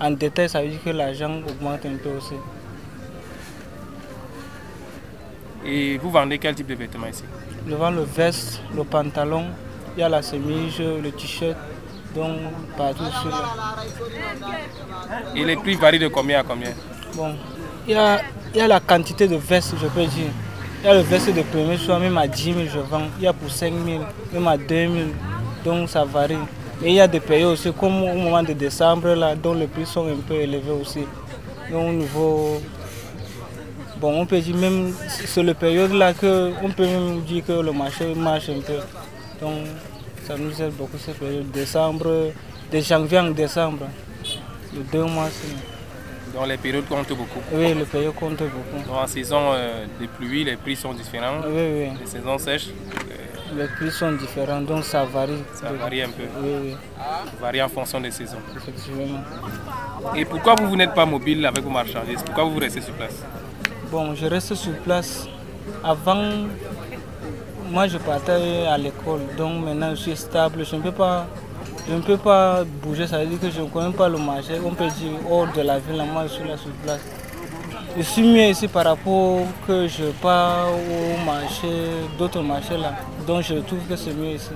en 0.00 0.10
détail, 0.12 0.48
ça 0.48 0.62
veut 0.62 0.68
dire 0.68 0.82
que 0.82 0.90
l'argent 0.90 1.30
augmente 1.46 1.84
un 1.84 1.96
peu 2.02 2.10
aussi. 2.16 2.34
Et 5.64 5.98
vous 5.98 6.10
vendez 6.10 6.38
quel 6.38 6.54
type 6.54 6.66
de 6.66 6.74
vêtements 6.74 7.08
ici? 7.08 7.24
Je 7.68 7.74
vends 7.74 7.90
le 7.90 8.02
veste, 8.02 8.60
le 8.74 8.84
pantalon, 8.84 9.44
il 9.96 10.00
y 10.00 10.02
a 10.02 10.08
la 10.08 10.22
chemise, 10.22 10.78
le 10.78 11.10
t-shirt, 11.10 11.56
donc 12.14 12.36
partout. 12.76 13.02
Et 15.34 15.44
les 15.44 15.56
prix 15.56 15.74
varient 15.74 15.98
de 15.98 16.08
combien 16.08 16.40
à 16.40 16.42
combien? 16.42 16.70
Bon, 17.14 17.34
il 17.86 17.92
y 17.92 17.96
a, 17.96 18.20
il 18.54 18.58
y 18.58 18.60
a 18.60 18.68
la 18.68 18.80
quantité 18.80 19.28
de 19.28 19.36
vestes, 19.36 19.74
je 19.80 19.86
peux 19.88 20.06
dire. 20.06 20.30
Il 20.82 20.86
y 20.86 20.88
a 20.88 20.94
le 20.94 21.00
veste 21.00 21.34
de 21.34 21.42
premier 21.42 21.76
choix, 21.76 21.98
même 21.98 22.16
à 22.16 22.26
10 22.28 22.42
000 22.54 22.58
je 22.72 22.78
vends. 22.78 23.08
Il 23.18 23.24
y 23.24 23.26
a 23.26 23.32
pour 23.32 23.50
5 23.50 23.72
000, 23.84 24.02
même 24.32 24.46
à 24.46 24.56
2 24.56 24.64
000. 24.68 24.92
Donc 25.64 25.88
ça 25.88 26.04
varie. 26.04 26.38
Et 26.82 26.90
il 26.90 26.94
y 26.94 27.00
a 27.00 27.08
des 27.08 27.18
périodes 27.18 27.54
aussi, 27.54 27.72
comme 27.72 28.04
au 28.04 28.14
moment 28.14 28.42
de 28.44 28.52
décembre, 28.52 29.08
là, 29.08 29.34
dont 29.34 29.54
les 29.54 29.66
prix 29.66 29.84
sont 29.84 30.06
un 30.06 30.16
peu 30.26 30.34
élevés 30.34 30.70
aussi. 30.70 31.00
Donc, 31.70 31.88
au 31.88 31.92
niveau. 31.92 32.62
Bon, 34.00 34.20
on 34.20 34.26
peut 34.26 34.38
dire 34.40 34.56
même, 34.56 34.92
c'est 35.08 35.42
la 35.42 35.54
période 35.54 35.92
là 35.92 36.12
qu'on 36.14 36.70
peut 36.76 36.86
même 36.86 37.20
dire 37.22 37.44
que 37.44 37.52
le 37.52 37.72
marché 37.72 38.14
marche 38.14 38.48
un 38.50 38.60
peu. 38.60 38.78
Donc, 39.40 39.66
ça 40.26 40.36
nous 40.36 40.52
aide 40.62 40.72
beaucoup 40.72 40.98
cette 40.98 41.18
période. 41.18 41.50
Décembre, 41.50 42.30
de 42.72 42.80
janvier 42.80 43.18
en 43.18 43.30
décembre. 43.30 43.86
Les 44.72 44.80
deux 44.92 45.04
mois. 45.04 45.28
Donc 46.34 46.46
les 46.46 46.58
périodes 46.58 46.86
comptent 46.86 47.08
beaucoup. 47.08 47.40
Oui, 47.52 47.74
les 47.74 47.84
périodes 47.84 48.14
comptent 48.14 48.36
beaucoup. 48.42 48.86
Donc, 48.86 48.96
en 48.96 49.06
saison 49.06 49.40
euh, 49.54 49.86
de 50.00 50.06
pluie, 50.06 50.44
les 50.44 50.56
prix 50.56 50.76
sont 50.76 50.92
différents. 50.92 51.40
Oui, 51.46 51.52
oui. 51.56 51.88
Les 52.00 52.06
saisons 52.06 52.38
sèches, 52.38 52.68
euh, 52.68 53.56
Les 53.56 53.66
prix 53.66 53.90
sont 53.90 54.12
différents, 54.12 54.60
donc 54.60 54.84
ça 54.84 55.04
varie. 55.04 55.42
ça 55.54 55.72
varie 55.72 56.02
un 56.02 56.10
peu. 56.10 56.24
Oui, 56.42 56.50
oui, 56.62 56.76
Ça 56.96 57.32
varie 57.40 57.62
en 57.62 57.68
fonction 57.68 58.00
des 58.00 58.10
saisons. 58.10 58.36
effectivement. 58.56 59.20
Et 60.14 60.24
pourquoi 60.26 60.54
vous, 60.56 60.68
vous 60.68 60.76
n'êtes 60.76 60.94
pas 60.94 61.06
mobile 61.06 61.44
avec 61.46 61.64
vos 61.64 61.70
marchandises? 61.70 62.22
Pourquoi 62.24 62.44
vous 62.44 62.58
restez 62.58 62.82
sur 62.82 62.92
place? 62.94 63.24
Bon, 63.90 64.14
je 64.14 64.26
reste 64.26 64.54
sur 64.54 64.72
place. 64.84 65.26
Avant, 65.82 66.22
moi 67.70 67.86
je 67.86 67.96
partais 67.96 68.66
à 68.66 68.76
l'école, 68.76 69.20
donc 69.38 69.64
maintenant 69.64 69.90
je 69.90 69.96
suis 69.96 70.16
stable. 70.16 70.64
Je 70.64 70.76
ne 70.76 70.82
peux 70.82 70.92
pas, 70.92 71.26
je 71.88 71.94
ne 71.94 72.00
peux 72.00 72.18
pas 72.18 72.64
bouger, 72.82 73.06
ça 73.06 73.18
veut 73.18 73.26
dire 73.26 73.40
que 73.40 73.50
je 73.50 73.62
ne 73.62 73.66
connais 73.66 73.92
pas 73.92 74.10
le 74.10 74.18
marché. 74.18 74.54
On 74.62 74.74
peut 74.74 74.88
dire 74.88 75.12
hors 75.30 75.50
de 75.56 75.62
la 75.62 75.78
ville, 75.78 76.02
moi 76.12 76.24
je 76.24 76.32
suis 76.34 76.46
là 76.46 76.58
sur 76.58 76.70
place. 76.84 77.00
Je 77.96 78.02
suis 78.02 78.22
mieux 78.22 78.50
ici 78.50 78.68
par 78.68 78.84
rapport 78.84 79.40
que 79.66 79.88
je 79.88 80.04
pars 80.20 80.68
au 80.68 81.24
marché, 81.24 81.68
d'autres 82.18 82.42
marchés 82.42 82.76
là. 82.76 82.92
Donc 83.26 83.42
je 83.42 83.54
trouve 83.54 83.80
que 83.88 83.96
c'est 83.96 84.12
mieux 84.12 84.34
ici. 84.34 84.50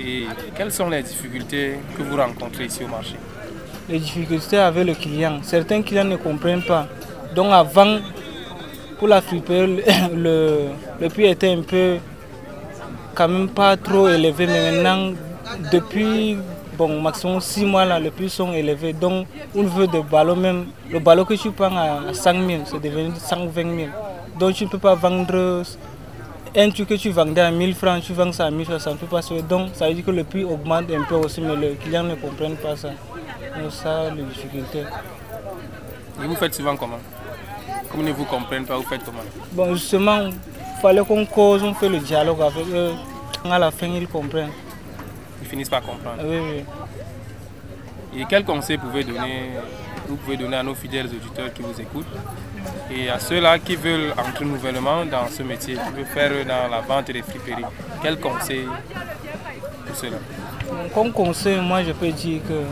Et 0.00 0.26
quelles 0.56 0.72
sont 0.72 0.88
les 0.88 1.02
difficultés 1.02 1.78
que 1.96 2.02
vous 2.02 2.16
rencontrez 2.16 2.64
ici 2.64 2.82
au 2.82 2.88
marché? 2.88 3.14
Les 3.88 4.00
difficultés 4.00 4.58
avec 4.58 4.84
le 4.84 4.94
client. 4.94 5.38
Certains 5.42 5.80
clients 5.82 6.04
ne 6.04 6.16
comprennent 6.16 6.64
pas. 6.64 6.88
Donc 7.34 7.52
avant, 7.52 7.98
pour 8.98 9.08
la 9.08 9.20
friperie, 9.20 9.82
le, 10.14 10.68
le 11.00 11.08
prix 11.08 11.26
était 11.26 11.52
un 11.52 11.62
peu 11.62 11.98
quand 13.14 13.28
même 13.28 13.48
pas 13.48 13.76
trop 13.76 14.08
élevé, 14.08 14.46
mais 14.46 14.70
maintenant, 14.72 15.12
depuis 15.72 16.36
bon, 16.76 17.00
maximum 17.00 17.40
6 17.40 17.64
mois, 17.64 17.84
là, 17.84 17.98
les 17.98 18.10
prix 18.10 18.28
sont 18.28 18.52
élevés. 18.52 18.92
Donc, 18.92 19.26
on 19.54 19.62
veut 19.62 19.86
des 19.86 20.02
ballons 20.02 20.36
même. 20.36 20.66
Le 20.90 20.98
ballon 20.98 21.24
que 21.24 21.34
tu 21.34 21.50
prends 21.50 21.76
à 21.76 22.12
5 22.12 22.46
000, 22.46 22.62
c'est 22.66 22.80
devenu 22.80 23.10
120 23.16 23.54
000. 23.54 23.88
Donc, 24.38 24.54
tu 24.54 24.64
ne 24.64 24.68
peux 24.68 24.78
pas 24.78 24.94
vendre 24.94 25.62
un 26.54 26.70
truc 26.70 26.88
que 26.88 26.94
tu 26.94 27.10
vendais 27.10 27.40
à 27.40 27.50
1000 27.50 27.74
francs, 27.74 28.02
tu 28.02 28.12
vends 28.12 28.32
ça 28.32 28.46
à 28.46 28.50
1000 28.50 28.66
francs, 28.66 28.80
ça 28.80 28.90
ne 28.90 28.96
pas. 28.96 29.20
Donc, 29.48 29.70
ça 29.74 29.88
veut 29.88 29.94
dire 29.94 30.04
que 30.04 30.10
le 30.10 30.24
prix 30.24 30.44
augmente 30.44 30.90
un 30.90 31.02
peu 31.04 31.16
aussi, 31.16 31.40
mais 31.40 31.56
les 31.56 31.74
clients 31.74 32.04
ne 32.04 32.14
comprennent 32.14 32.56
pas 32.56 32.76
ça. 32.76 32.88
Donc, 32.88 33.72
ça, 33.72 34.10
les 34.14 34.22
difficultés. 34.22 34.84
Et 36.22 36.26
vous 36.26 36.36
faites 36.36 36.54
souvent 36.54 36.76
comment? 36.76 36.98
Comme 37.96 38.04
ils 38.04 38.10
ne 38.10 38.14
vous 38.14 38.24
comprennent 38.26 38.66
pas, 38.66 38.76
vous 38.76 38.82
faites 38.82 39.02
comment? 39.02 39.20
Bon, 39.52 39.74
justement, 39.74 40.26
il 40.26 40.34
fallait 40.82 41.02
qu'on 41.02 41.24
cause, 41.24 41.62
on 41.62 41.72
fait 41.72 41.88
le 41.88 41.98
dialogue 41.98 42.42
avec 42.42 42.66
eux. 42.68 42.92
À 43.50 43.58
la 43.58 43.70
fin, 43.70 43.86
ils 43.86 44.06
comprennent. 44.06 44.50
Ils 45.40 45.48
finissent 45.48 45.70
par 45.70 45.80
comprendre. 45.80 46.22
Oui, 46.22 46.36
oui. 48.12 48.20
Et 48.20 48.24
quels 48.28 48.44
conseils 48.44 48.76
pouvez 48.76 49.02
donner, 49.02 49.52
vous 50.06 50.16
pouvez 50.16 50.36
donner 50.36 50.56
à 50.58 50.62
nos 50.62 50.74
fidèles 50.74 51.06
auditeurs 51.06 51.50
qui 51.54 51.62
vous 51.62 51.80
écoutent 51.80 52.06
et 52.90 53.08
à 53.08 53.18
ceux-là 53.18 53.58
qui 53.58 53.76
veulent 53.76 54.12
entrer 54.18 54.44
nouvellement 54.44 55.06
dans 55.06 55.26
ce 55.28 55.42
métier, 55.42 55.74
qui 55.76 55.92
veulent 55.96 56.04
faire 56.04 56.30
dans 56.44 56.70
la 56.70 56.80
vente 56.82 57.10
des 57.10 57.22
friperies? 57.22 57.64
Quels 58.02 58.18
conseils 58.20 58.66
pour 59.86 59.96
cela? 59.96 60.18
Comme 60.94 61.12
conseil, 61.12 61.60
moi 61.60 61.82
je 61.82 61.92
peux 61.92 62.10
dire 62.12 62.42
que 62.46 62.62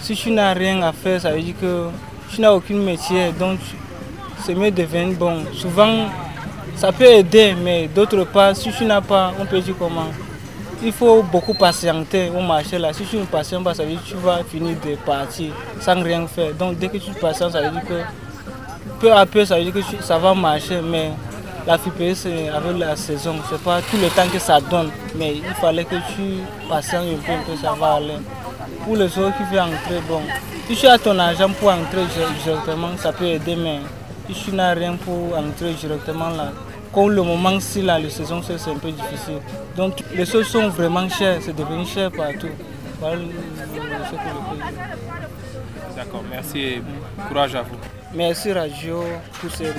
si 0.00 0.16
tu 0.16 0.30
n'as 0.32 0.52
rien 0.52 0.82
à 0.82 0.92
faire, 0.92 1.20
ça 1.20 1.30
veut 1.32 1.42
dire 1.42 1.54
que 1.60 1.88
tu 2.30 2.40
n'as 2.40 2.52
aucun 2.52 2.74
métier, 2.74 3.30
donc 3.32 3.58
tu- 3.60 3.76
c'est 4.44 4.54
mieux 4.54 4.70
de 4.70 4.82
devenir 4.82 5.16
bon. 5.16 5.44
Souvent, 5.54 6.06
ça 6.76 6.92
peut 6.92 7.04
aider, 7.04 7.54
mais 7.62 7.88
d'autre 7.88 8.24
part, 8.24 8.54
si 8.54 8.70
tu 8.70 8.84
n'as 8.84 9.00
pas, 9.00 9.32
on 9.40 9.46
peut 9.46 9.60
dire 9.60 9.74
comment? 9.78 10.06
Il 10.82 10.92
faut 10.92 11.22
beaucoup 11.22 11.54
patienter 11.54 12.30
au 12.36 12.42
marché 12.42 12.78
là. 12.78 12.92
Si 12.92 13.04
tu 13.04 13.16
ne 13.16 13.24
patientes 13.24 13.64
pas, 13.64 13.72
ça 13.74 13.84
veut 13.84 13.90
dire 13.90 14.02
que 14.02 14.08
tu 14.08 14.16
vas 14.16 14.40
finir 14.44 14.76
de 14.84 14.96
partir 14.96 15.52
sans 15.80 16.02
rien 16.02 16.26
faire. 16.26 16.52
Donc 16.54 16.78
dès 16.78 16.88
que 16.88 16.98
tu 16.98 17.10
patientes, 17.12 17.52
ça 17.52 17.62
veut 17.62 17.70
dire 17.70 17.84
que 17.88 18.02
peu 19.00 19.12
à 19.12 19.24
peu, 19.24 19.44
ça 19.46 19.56
veut 19.56 19.64
dire 19.64 19.72
que 19.72 20.02
ça 20.02 20.18
va 20.18 20.34
marcher, 20.34 20.80
mais 20.82 21.12
la 21.66 21.78
friperie, 21.78 22.14
c'est 22.14 22.48
avec 22.48 22.76
la 22.78 22.96
saison. 22.96 23.36
C'est 23.48 23.62
pas 23.62 23.80
tout 23.80 23.96
le 23.96 24.08
temps 24.08 24.28
que 24.30 24.38
ça 24.38 24.60
donne, 24.60 24.90
mais 25.16 25.36
il 25.36 25.54
fallait 25.54 25.84
que 25.84 25.96
tu 26.14 26.42
patientes 26.68 27.04
un 27.04 27.24
peu, 27.24 27.32
un 27.32 27.42
peu, 27.46 27.56
ça 27.62 27.72
va 27.72 27.94
aller. 27.94 28.18
Pour 28.84 28.96
les 28.96 29.18
autres 29.18 29.36
qui 29.38 29.44
veulent 29.44 29.60
entrer, 29.60 30.00
bon, 30.06 30.20
si 30.66 30.76
tu 30.76 30.86
as 30.86 30.98
ton 30.98 31.18
argent 31.18 31.48
pour 31.58 31.70
entrer 31.70 32.04
dir- 32.14 32.44
directement, 32.44 32.88
ça 32.98 33.10
peut 33.12 33.24
aider, 33.24 33.56
mais 33.56 33.78
tu 34.32 34.52
n'as 34.52 34.72
rien 34.74 34.96
pour 34.96 35.36
entrer 35.36 35.74
directement 35.74 36.30
là, 36.30 36.52
comme 36.92 37.10
le 37.10 37.22
moment-ci, 37.22 37.82
là, 37.82 37.98
les 37.98 38.10
saisons, 38.10 38.40
c'est 38.42 38.56
c'est 38.58 38.70
un 38.70 38.78
peu 38.78 38.90
difficile. 38.90 39.40
Donc 39.76 40.02
les 40.14 40.24
choses 40.24 40.46
sont 40.46 40.68
vraiment 40.68 41.08
chères, 41.08 41.38
c'est 41.42 41.54
devenu 41.54 41.84
cher 41.84 42.10
partout. 42.10 42.48
Voilà 43.00 43.16
ce 43.16 43.22
que 43.22 44.16
je 44.16 44.50
peux 44.50 44.56
dire. 44.56 44.66
D'accord, 45.96 46.24
merci 46.30 46.58
et 46.60 46.82
courage 47.28 47.54
à 47.54 47.62
vous. 47.62 47.76
Merci 48.14 48.52
Radio 48.52 49.02
pour 49.40 49.50
ces 49.50 49.72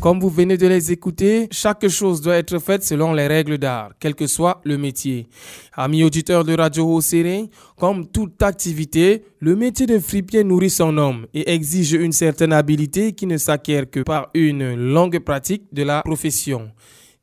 Comme 0.00 0.20
vous 0.20 0.28
venez 0.28 0.56
de 0.56 0.66
les 0.66 0.92
écouter, 0.92 1.48
chaque 1.50 1.88
chose 1.88 2.20
doit 2.20 2.36
être 2.36 2.58
faite 2.58 2.84
selon 2.84 3.12
les 3.14 3.26
règles 3.26 3.58
d'art, 3.58 3.92
quel 3.98 4.14
que 4.14 4.26
soit 4.26 4.60
le 4.64 4.76
métier. 4.76 5.26
Amis 5.72 6.04
auditeurs 6.04 6.44
de 6.44 6.54
Radio 6.54 6.84
Haut-Séré, 6.84 7.50
comme 7.78 8.06
toute 8.06 8.42
activité, 8.42 9.24
le 9.40 9.56
métier 9.56 9.86
de 9.86 9.98
fripier 9.98 10.44
nourrit 10.44 10.70
son 10.70 10.96
homme 10.98 11.26
et 11.32 11.50
exige 11.50 11.92
une 11.92 12.12
certaine 12.12 12.52
habilité 12.52 13.12
qui 13.14 13.26
ne 13.26 13.38
s'acquiert 13.38 13.90
que 13.90 14.00
par 14.00 14.28
une 14.34 14.74
longue 14.74 15.18
pratique 15.18 15.64
de 15.72 15.82
la 15.82 16.02
profession. 16.02 16.70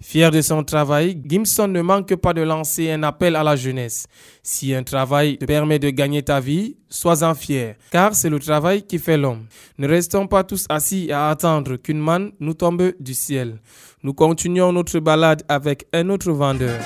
Fier 0.06 0.30
de 0.32 0.42
son 0.42 0.66
travail, 0.66 1.18
Gimson 1.26 1.70
ne 1.70 1.82
manque 1.82 2.14
pas 2.18 2.34
de 2.34 2.42
lancer 2.42 2.92
un 2.92 3.04
appel 3.04 3.38
à 3.38 3.42
la 3.42 3.56
jeunesse. 3.56 4.06
Si 4.44 4.76
un 4.76 4.84
travail 4.84 5.38
te 5.38 5.46
permet 5.46 5.80
de 5.80 5.90
gagner 5.92 6.22
ta 6.22 6.42
vie, 6.42 6.76
sois-en 6.90 7.34
fier, 7.34 7.78
car 7.90 8.14
c'est 8.14 8.30
le 8.30 8.38
travail 8.38 8.84
qui 8.84 9.00
fait 9.00 9.16
l'homme. 9.18 9.46
Ne 9.78 9.88
restons 9.88 10.28
pas 10.28 10.44
tous 10.44 10.66
assis 10.68 11.10
à 11.10 11.30
attendre 11.30 11.78
qu'une 11.78 12.00
manne 12.00 12.34
nous 12.42 12.54
tombe 12.54 12.92
du 13.00 13.14
ciel. 13.14 13.60
Nous 14.04 14.14
continuons 14.14 14.74
notre 14.74 15.00
balade 15.00 15.44
avec 15.48 15.88
un 15.94 16.10
autre 16.10 16.34
vendeur. 16.34 16.82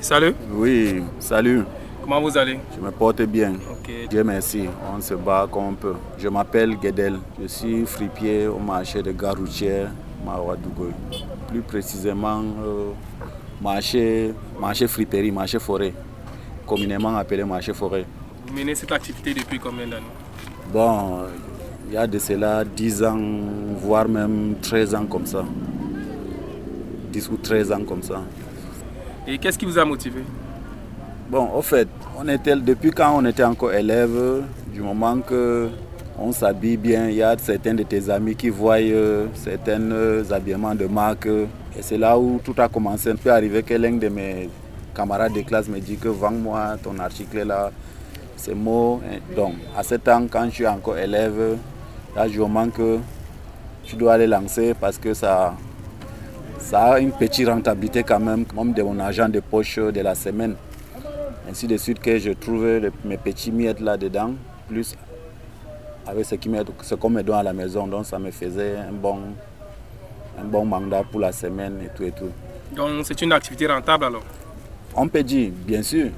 Salut, 0.00 0.34
Oui, 0.52 1.02
salut, 1.20 1.62
comment 2.06 2.20
vous 2.20 2.38
allez? 2.38 2.58
Je 2.74 2.80
me 2.80 2.90
porte 2.90 3.22
bien. 3.22 3.54
Ok, 3.54 3.90
Dieu 4.08 4.22
merci, 4.22 4.66
on 4.94 5.00
se 5.00 5.14
bat 5.14 5.48
comme 5.50 5.64
on 5.64 5.74
peut. 5.74 5.94
Je 6.18 6.28
m'appelle 6.28 6.76
Guedel, 6.76 7.18
je 7.40 7.46
suis 7.48 7.84
fripier 7.84 8.46
au 8.46 8.58
marché 8.58 9.02
de 9.02 9.10
gare 9.12 9.36
routière 9.36 9.90
Marouadougoy. 10.24 10.92
Plus 11.48 11.62
précisément, 11.62 12.42
euh, 12.64 12.90
marché, 13.60 14.32
marché 14.60 14.86
friperie, 14.86 15.32
marché 15.32 15.58
forêt, 15.58 15.92
communément 16.66 17.16
appelé 17.16 17.44
marché 17.44 17.72
forêt. 17.74 18.04
vous 18.46 18.54
menez 18.54 18.74
cette 18.76 18.92
activité 18.92 19.34
depuis 19.34 19.58
combien 19.58 19.86
d'années? 19.86 20.06
Bon, 20.72 21.22
il 21.88 21.94
y 21.94 21.96
a 21.96 22.06
de 22.06 22.18
cela 22.18 22.64
10 22.64 23.04
ans, 23.04 23.18
voire 23.80 24.08
même 24.08 24.54
13 24.62 24.94
ans 24.94 25.06
comme 25.06 25.26
ça. 25.26 25.44
10 27.12 27.30
ou 27.30 27.36
13 27.36 27.72
ans 27.72 27.84
comme 27.84 28.02
ça. 28.02 28.22
Et 29.26 29.38
qu'est-ce 29.38 29.58
qui 29.58 29.64
vous 29.64 29.78
a 29.78 29.84
motivé? 29.84 30.22
Bon, 31.28 31.50
au 31.56 31.60
fait, 31.60 31.88
on 32.16 32.28
était, 32.28 32.54
depuis 32.54 32.92
quand 32.92 33.16
on 33.16 33.24
était 33.24 33.42
encore 33.42 33.72
élève, 33.72 34.44
du 34.72 34.80
moment 34.80 35.18
que 35.18 35.68
on 36.16 36.30
s'habille 36.30 36.76
bien, 36.76 37.08
il 37.08 37.16
y 37.16 37.22
a 37.22 37.36
certains 37.36 37.74
de 37.74 37.82
tes 37.82 38.08
amis 38.08 38.36
qui 38.36 38.48
voient 38.48 38.76
euh, 38.76 39.26
certains 39.34 39.90
euh, 39.90 40.22
habillements 40.30 40.76
de 40.76 40.86
marque. 40.86 41.26
Et 41.26 41.82
c'est 41.82 41.98
là 41.98 42.16
où 42.16 42.40
tout 42.44 42.54
a 42.58 42.68
commencé. 42.68 43.10
Il 43.10 43.16
peut 43.16 43.32
arriver 43.32 43.64
que 43.64 43.74
l'un 43.74 43.94
de 43.94 44.08
mes 44.08 44.48
camarades 44.94 45.32
de 45.32 45.40
classe 45.40 45.66
me 45.68 45.80
dit 45.80 45.96
que 45.96 46.06
vends-moi 46.06 46.76
ton 46.80 46.96
article 47.00 47.42
là, 47.42 47.72
c'est 48.36 48.54
mot. 48.54 49.00
Donc, 49.34 49.54
à 49.76 49.82
ce 49.82 49.96
temps, 49.96 50.26
quand 50.30 50.44
je 50.44 50.54
suis 50.54 50.66
encore 50.68 50.96
élève, 50.96 51.56
là, 52.14 52.28
je 52.28 52.70
que 52.70 52.98
tu 53.82 53.96
dois 53.96 54.12
aller 54.12 54.28
lancer 54.28 54.74
parce 54.80 54.96
que 54.96 55.12
ça, 55.12 55.54
ça 56.60 56.84
a 56.84 56.98
une 57.00 57.10
petite 57.10 57.48
rentabilité 57.48 58.04
quand 58.04 58.20
même, 58.20 58.44
même 58.56 58.72
de 58.72 58.82
mon 58.84 59.00
argent 59.00 59.28
de 59.28 59.40
poche 59.40 59.80
de 59.80 60.00
la 60.00 60.14
semaine. 60.14 60.54
Ainsi 61.48 61.66
de 61.66 61.76
suite 61.76 62.00
que 62.00 62.18
je 62.18 62.30
trouvais 62.30 62.80
le- 62.80 62.92
mes 63.04 63.16
petits 63.16 63.52
miettes 63.52 63.80
là-dedans, 63.80 64.32
plus 64.68 64.94
avec 66.06 66.24
ce 66.24 66.94
qu'on 66.94 67.10
me 67.10 67.22
donne 67.22 67.36
à 67.36 67.42
la 67.42 67.52
maison. 67.52 67.86
Donc 67.86 68.06
ça 68.06 68.18
me 68.18 68.30
faisait 68.30 68.76
un 68.76 68.92
bon, 68.92 69.18
un 70.40 70.44
bon 70.44 70.64
mandat 70.64 71.02
pour 71.10 71.20
la 71.20 71.32
semaine 71.32 71.78
et 71.84 71.88
tout 71.96 72.02
et 72.04 72.12
tout. 72.12 72.30
Donc 72.74 73.04
c'est 73.04 73.20
une 73.22 73.32
activité 73.32 73.66
rentable 73.66 74.04
alors. 74.06 74.22
On 74.96 75.06
peut 75.08 75.22
dire, 75.22 75.50
bien 75.66 75.82
sûr. 75.82 76.08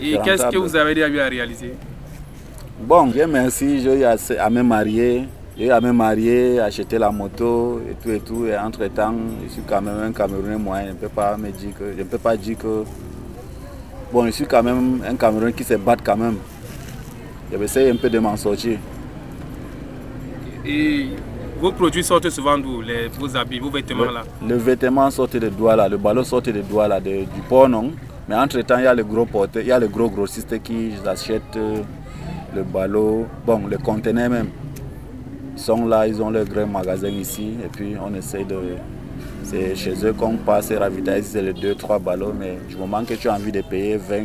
Et 0.00 0.16
qu'est-ce 0.24 0.46
que 0.46 0.56
vous 0.58 0.76
avez 0.76 0.94
déjà 0.94 1.08
eu 1.08 1.18
à 1.20 1.28
réaliser? 1.28 1.74
Bon, 2.80 3.06
Dieu 3.08 3.26
merci, 3.26 3.82
j'ai 3.82 4.00
eu 4.00 4.04
à, 4.04 4.16
à 4.38 4.50
me 4.50 4.62
marier. 4.62 5.24
J'ai 5.58 5.66
eu 5.66 5.70
à 5.70 5.80
me 5.80 5.90
marier, 5.92 6.60
acheter 6.60 6.98
la 6.98 7.10
moto 7.10 7.80
et 7.90 7.94
tout 7.94 8.10
et 8.10 8.20
tout. 8.20 8.46
Et 8.46 8.56
entre-temps, 8.56 9.14
je 9.44 9.48
suis 9.52 9.62
quand 9.62 9.82
même 9.82 9.98
un 10.00 10.12
Camerounais 10.12 10.56
moyen. 10.56 10.86
Je 10.86 10.90
ne 10.92 10.94
peux 10.96 11.08
pas 11.08 11.36
me 11.36 11.50
dire 11.50 11.70
que, 11.76 11.92
je 11.92 11.98
ne 11.98 12.04
peux 12.04 12.18
pas 12.18 12.36
dire 12.36 12.56
que 12.56 12.84
Bon, 14.10 14.24
je 14.24 14.30
suis 14.30 14.46
quand 14.46 14.62
même 14.62 15.02
un 15.06 15.14
Cameroun 15.16 15.52
qui 15.52 15.64
se 15.64 15.74
bat 15.74 15.96
quand 16.02 16.16
même. 16.16 16.36
J'essaie 17.52 17.90
un 17.90 17.96
peu 17.96 18.08
de 18.08 18.18
m'en 18.18 18.36
sortir. 18.36 18.78
Et 20.64 21.08
vos 21.60 21.72
produits 21.72 22.04
sortent 22.04 22.30
souvent 22.30 22.56
d'où? 22.56 22.82
Vos 23.18 23.36
habits, 23.36 23.58
vos 23.58 23.70
vêtements 23.70 24.10
là? 24.10 24.22
Le 24.46 24.56
vêtement 24.56 25.10
sort 25.10 25.28
de 25.28 25.48
Douala, 25.48 25.88
le 25.88 25.98
ballon 25.98 26.24
sort 26.24 26.40
de 26.40 26.52
Douala, 26.52 27.00
de, 27.00 27.24
du 27.24 27.40
port 27.48 27.68
non? 27.68 27.92
Mais 28.28 28.34
entre-temps, 28.34 28.78
il 28.78 28.84
y 28.84 28.86
a 28.86 28.94
le 28.94 29.04
gros 29.04 29.26
porteur, 29.26 29.62
il 29.62 29.68
y 29.68 29.72
a 29.72 29.78
le 29.78 29.88
gros 29.88 30.08
grossiste 30.10 30.62
qui 30.62 30.92
achètent 31.06 31.56
euh, 31.56 31.82
le 32.54 32.62
ballon, 32.62 33.26
bon, 33.46 33.66
le 33.66 33.78
conteneur 33.78 34.30
même. 34.30 34.48
Ils 35.56 35.60
sont 35.60 35.86
là, 35.86 36.06
ils 36.06 36.22
ont 36.22 36.30
leur 36.30 36.44
grand 36.44 36.66
magasin 36.66 37.08
ici, 37.08 37.54
et 37.64 37.68
puis 37.68 37.94
on 38.02 38.14
essaie 38.14 38.44
de. 38.44 38.56
C'est 39.50 39.74
chez 39.76 39.94
eux 40.04 40.12
qu'on 40.12 40.36
passe 40.36 40.70
et 40.72 40.76
ravitailler, 40.76 41.22
c'est 41.22 41.40
les 41.40 41.54
2-3 41.54 42.02
ballons, 42.02 42.34
mais 42.38 42.58
du 42.68 42.76
moment 42.76 43.02
que 43.02 43.14
tu 43.14 43.30
as 43.30 43.34
envie 43.34 43.50
de 43.50 43.62
payer 43.62 43.96
20 43.96 44.24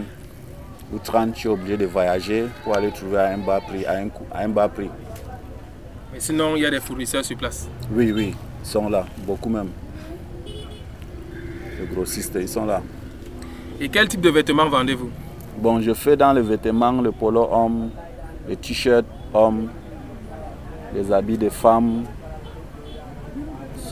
ou 0.94 1.00
30, 1.02 1.34
tu 1.34 1.48
es 1.48 1.50
obligé 1.50 1.78
de 1.78 1.86
voyager 1.86 2.44
pour 2.62 2.76
aller 2.76 2.92
trouver 2.92 3.20
à 3.20 3.28
un 3.30 3.38
bas 3.38 3.62
prix. 3.62 3.86
À 3.86 4.00
un, 4.00 4.10
à 4.34 4.44
un 4.44 4.50
bas 4.50 4.68
prix. 4.68 4.90
Mais 6.12 6.20
sinon, 6.20 6.58
il 6.58 6.64
y 6.64 6.66
a 6.66 6.70
des 6.70 6.82
fournisseurs 6.82 7.24
sur 7.24 7.38
place 7.38 7.70
Oui, 7.90 8.12
oui, 8.12 8.36
ils 8.62 8.68
sont 8.68 8.90
là, 8.90 9.06
beaucoup 9.26 9.48
même. 9.48 9.70
Les 10.46 11.88
grossistes, 11.96 12.38
ils 12.42 12.50
sont 12.50 12.66
là. 12.66 12.82
Et 13.80 13.88
quel 13.88 14.10
type 14.10 14.20
de 14.20 14.30
vêtements 14.30 14.68
vendez-vous? 14.68 15.10
Bon, 15.58 15.80
je 15.80 15.94
fais 15.94 16.18
dans 16.18 16.34
les 16.34 16.42
vêtements 16.42 17.02
le 17.02 17.14
polo 17.14 17.48
homme, 17.50 17.92
les 18.50 18.58
t-shirts 18.58 19.06
hommes, 19.34 19.70
les 20.94 21.14
habits 21.14 21.38
de 21.38 21.48
femmes, 21.48 22.04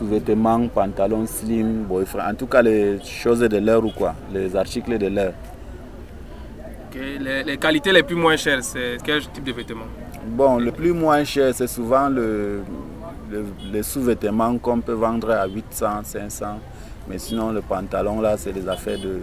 sous-vêtements, 0.01 0.67
pantalons 0.67 1.27
slim, 1.27 1.83
boyfriend. 1.83 2.31
En 2.31 2.33
tout 2.33 2.47
cas, 2.47 2.61
les 2.63 2.99
choses 3.03 3.39
de 3.39 3.57
l'air 3.57 3.83
ou 3.85 3.91
quoi, 3.91 4.15
les 4.33 4.55
articles 4.55 4.97
de 4.97 5.07
l'air. 5.07 5.33
les, 6.95 7.43
les, 7.43 7.57
qualités 7.57 7.91
les 7.91 8.01
plus 8.01 8.15
moins 8.15 8.35
chères, 8.35 8.63
c'est 8.63 8.97
quel 9.03 9.21
type 9.27 9.43
de 9.43 9.51
vêtements? 9.51 9.85
Bon, 10.25 10.57
le 10.57 10.71
plus 10.71 10.91
moins 10.93 11.23
cher, 11.23 11.53
c'est 11.53 11.67
souvent 11.67 12.09
le, 12.09 12.61
le, 13.29 13.45
les 13.71 13.83
sous-vêtements 13.83 14.57
qu'on 14.57 14.81
peut 14.81 14.93
vendre 14.93 15.29
à 15.31 15.45
800, 15.47 16.01
500. 16.03 16.45
Mais 17.07 17.19
sinon, 17.19 17.51
le 17.51 17.61
pantalon, 17.61 18.21
là, 18.21 18.37
c'est 18.37 18.53
des 18.53 18.67
affaires 18.67 18.99
de 18.99 19.19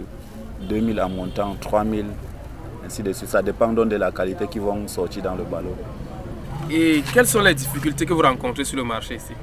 2000 0.69 1.01
en 1.01 1.09
montant, 1.09 1.55
3000, 1.59 2.05
ainsi 2.85 3.03
de 3.03 3.11
suite. 3.11 3.29
Ça 3.29 3.41
dépend 3.41 3.73
donc 3.73 3.89
de 3.89 3.97
la 3.97 4.11
qualité 4.11 4.47
qui 4.47 4.59
vont 4.59 4.87
sortir 4.87 5.23
dans 5.23 5.35
le 5.35 5.43
ballon. 5.43 5.75
Et 6.71 7.03
quelles 7.13 7.27
sont 7.27 7.41
les 7.41 7.53
difficultés 7.53 8.05
que 8.05 8.13
vous 8.13 8.21
rencontrez 8.21 8.63
sur 8.63 8.77
le 8.77 8.83
marché 8.85 9.15
ici? 9.15 9.33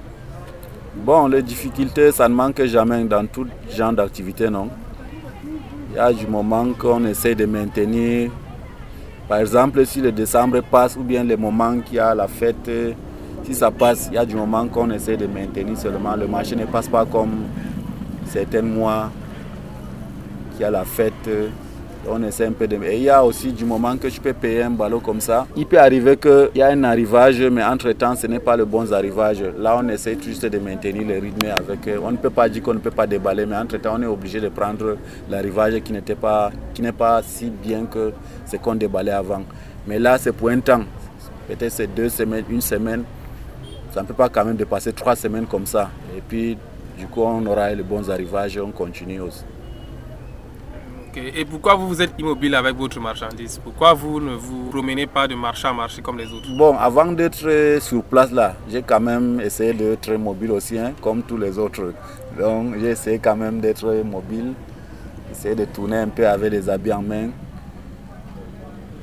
Bon, 1.04 1.28
les 1.28 1.42
difficultés, 1.42 2.10
ça 2.12 2.28
ne 2.28 2.34
manque 2.34 2.62
jamais 2.64 3.04
dans 3.04 3.26
tout 3.26 3.46
genre 3.70 3.92
d'activité, 3.92 4.50
non? 4.50 4.68
Il 5.90 5.96
y 5.96 5.98
a 5.98 6.12
du 6.12 6.26
moment 6.26 6.66
qu'on 6.78 7.04
essaie 7.04 7.34
de 7.34 7.46
maintenir 7.46 8.30
par 9.28 9.38
exemple, 9.38 9.84
si 9.84 10.00
le 10.00 10.12
décembre 10.12 10.60
passe 10.60 10.96
ou 10.96 11.02
bien 11.02 11.24
le 11.24 11.36
moment 11.36 11.80
qu'il 11.80 11.96
y 11.96 11.98
a 11.98 12.14
la 12.14 12.28
fête, 12.28 12.70
si 13.42 13.54
ça 13.54 13.72
passe, 13.72 14.06
il 14.10 14.14
y 14.14 14.18
a 14.18 14.24
du 14.24 14.36
moment 14.36 14.66
qu'on 14.68 14.88
essaie 14.90 15.16
de 15.16 15.26
maintenir 15.26 15.76
seulement. 15.76 16.14
Le 16.14 16.28
marché 16.28 16.54
ne 16.54 16.64
passe 16.64 16.88
pas 16.88 17.04
comme 17.04 17.46
certains 18.26 18.62
mois 18.62 19.10
qu'il 20.52 20.60
y 20.60 20.64
a 20.64 20.70
la 20.70 20.84
fête. 20.84 21.28
On 22.08 22.22
essaie 22.22 22.46
un 22.46 22.52
peu 22.52 22.68
de... 22.68 22.76
Et 22.84 22.96
il 22.96 23.02
y 23.04 23.10
a 23.10 23.24
aussi 23.24 23.52
du 23.52 23.64
moment 23.64 23.96
que 23.96 24.08
je 24.08 24.20
peux 24.20 24.32
payer 24.32 24.62
un 24.62 24.70
ballon 24.70 25.00
comme 25.00 25.20
ça. 25.20 25.46
Il 25.56 25.66
peut 25.66 25.78
arriver 25.78 26.16
qu'il 26.16 26.50
y 26.54 26.62
a 26.62 26.68
un 26.68 26.84
arrivage, 26.84 27.40
mais 27.40 27.64
entre-temps, 27.64 28.14
ce 28.14 28.26
n'est 28.26 28.38
pas 28.38 28.56
le 28.56 28.64
bon 28.64 28.92
arrivage. 28.92 29.42
Là, 29.58 29.80
on 29.82 29.88
essaie 29.88 30.16
juste 30.20 30.46
de 30.46 30.58
maintenir 30.58 31.06
le 31.06 31.18
rythme 31.18 31.46
avec... 31.46 31.88
On 32.02 32.12
ne 32.12 32.16
peut 32.16 32.30
pas 32.30 32.48
dire 32.48 32.62
qu'on 32.62 32.74
ne 32.74 32.78
peut 32.78 32.90
pas 32.90 33.06
déballer, 33.06 33.46
mais 33.46 33.56
entre-temps, 33.56 33.96
on 33.98 34.02
est 34.02 34.06
obligé 34.06 34.40
de 34.40 34.48
prendre 34.48 34.96
l'arrivage 35.28 35.80
qui 35.82 35.92
n'était 35.92 36.14
pas, 36.14 36.50
qui 36.74 36.82
n'est 36.82 36.92
pas 36.92 37.22
si 37.22 37.50
bien 37.50 37.86
que 37.86 38.12
ce 38.46 38.56
qu'on 38.56 38.74
déballait 38.74 39.12
avant. 39.12 39.42
Mais 39.86 39.98
là, 39.98 40.18
c'est 40.18 40.32
pour 40.32 40.48
un 40.50 40.60
temps. 40.60 40.82
Peut-être 41.48 41.72
c'est 41.72 41.94
deux 41.94 42.08
semaines, 42.08 42.44
une 42.50 42.60
semaine. 42.60 43.04
Ça 43.92 44.02
ne 44.02 44.06
peut 44.06 44.14
pas 44.14 44.28
quand 44.28 44.44
même 44.44 44.56
dépasser 44.56 44.92
trois 44.92 45.16
semaines 45.16 45.46
comme 45.46 45.66
ça. 45.66 45.90
Et 46.16 46.20
puis, 46.20 46.56
du 46.98 47.06
coup, 47.06 47.22
on 47.22 47.44
aura 47.46 47.72
les 47.72 47.82
bons 47.82 48.10
arrivages 48.10 48.58
on 48.58 48.70
continue 48.70 49.20
aussi. 49.20 49.44
Et 51.18 51.46
pourquoi 51.46 51.74
vous 51.76 51.88
vous 51.88 52.02
êtes 52.02 52.12
immobile 52.18 52.54
avec 52.54 52.76
votre 52.76 53.00
marchandise? 53.00 53.58
Pourquoi 53.64 53.94
vous 53.94 54.20
ne 54.20 54.34
vous 54.34 54.68
promenez 54.68 55.06
pas 55.06 55.26
de 55.26 55.34
marché 55.34 55.66
à 55.66 55.72
marché 55.72 56.02
comme 56.02 56.18
les 56.18 56.30
autres? 56.30 56.46
Bon, 56.54 56.76
avant 56.76 57.06
d'être 57.06 57.78
sur 57.80 58.02
place 58.02 58.30
là, 58.32 58.54
j'ai 58.70 58.82
quand 58.82 59.00
même 59.00 59.40
essayé 59.40 59.72
d'être 59.72 60.12
mobile 60.12 60.52
aussi, 60.52 60.78
hein, 60.78 60.92
comme 61.00 61.22
tous 61.22 61.38
les 61.38 61.58
autres. 61.58 61.94
Donc 62.38 62.74
j'ai 62.78 62.90
essayé 62.90 63.18
quand 63.18 63.34
même 63.34 63.60
d'être 63.60 63.86
mobile, 64.04 64.52
essayer 65.32 65.54
de 65.54 65.64
tourner 65.64 65.96
un 65.96 66.08
peu 66.08 66.28
avec 66.28 66.52
les 66.52 66.68
habits 66.68 66.92
en 66.92 67.00
main. 67.00 67.30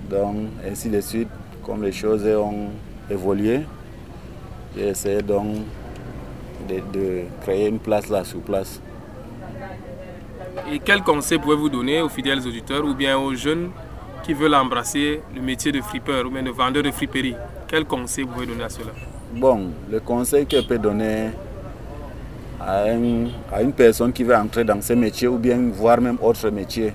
Donc 0.08 0.36
ainsi 0.70 0.90
de 0.90 1.02
suite, 1.02 1.30
comme 1.66 1.82
les 1.82 1.92
choses 1.92 2.28
ont 2.28 2.70
évolué, 3.10 3.62
j'ai 4.78 4.90
essayé 4.90 5.24
donc 5.24 5.48
de, 6.70 6.76
de 6.96 7.22
créer 7.42 7.70
une 7.70 7.80
place 7.80 8.08
là 8.10 8.24
sur 8.24 8.42
place. 8.42 8.80
Et 10.72 10.80
quel 10.80 11.02
conseil 11.02 11.40
pouvez-vous 11.40 11.70
donner 11.70 12.02
aux 12.02 12.10
fidèles 12.10 12.40
auditeurs 12.48 12.86
ou 12.86 12.94
bien 12.94 13.18
aux 13.18 13.34
jeunes 13.34 13.72
qui 14.24 14.34
veulent 14.34 14.56
embrasser 14.56 15.22
le 15.36 15.42
métier 15.42 15.72
de 15.72 15.82
flipper 15.82 16.24
ou 16.26 16.30
bien 16.30 16.44
de 16.44 16.52
vendeur 16.52 16.84
de 16.84 16.92
friperie? 16.92 17.36
Quel 17.68 17.86
conseil 17.86 18.26
pouvez-vous 18.26 18.52
donner 18.54 18.64
à 18.64 18.70
cela? 18.70 18.92
Bon, 19.36 19.72
le 19.92 20.00
conseil 20.00 20.46
que 20.46 20.58
je 20.58 20.62
peux 20.62 20.78
donner 20.78 21.32
à, 22.60 22.84
un, 22.84 23.26
à, 23.52 23.64
une 23.64 23.74
personne 23.74 24.14
qui 24.14 24.24
veut 24.24 24.36
entrer 24.36 24.64
dans 24.64 24.80
ce 24.82 24.94
métier 24.94 25.28
ou 25.28 25.38
bien 25.38 25.58
voir 25.74 26.00
même 26.00 26.18
autre 26.22 26.50
métier, 26.50 26.94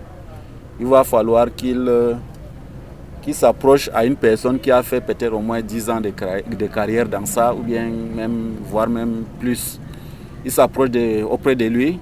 il 0.78 0.86
va 0.86 1.02
falloir 1.02 1.52
qu'il 1.54 1.90
qu 3.22 3.32
s'approche 3.32 3.90
à 3.92 4.04
une 4.04 4.14
personne 4.16 4.60
qui 4.60 4.70
a 4.70 4.82
fait 4.84 5.00
peut-être 5.00 5.34
au 5.34 5.40
moins 5.40 5.60
10 5.60 5.90
ans 5.90 6.00
de, 6.00 6.10
de, 6.56 6.66
carrière 6.68 7.08
dans 7.08 7.26
ça 7.26 7.52
ou 7.52 7.58
bien 7.58 7.90
même, 8.14 8.54
voire 8.62 8.88
même 8.88 9.24
plus. 9.40 9.80
Il 10.44 10.52
s'approche 10.52 10.90
auprès 11.28 11.56
de 11.56 11.64
lui 11.66 11.98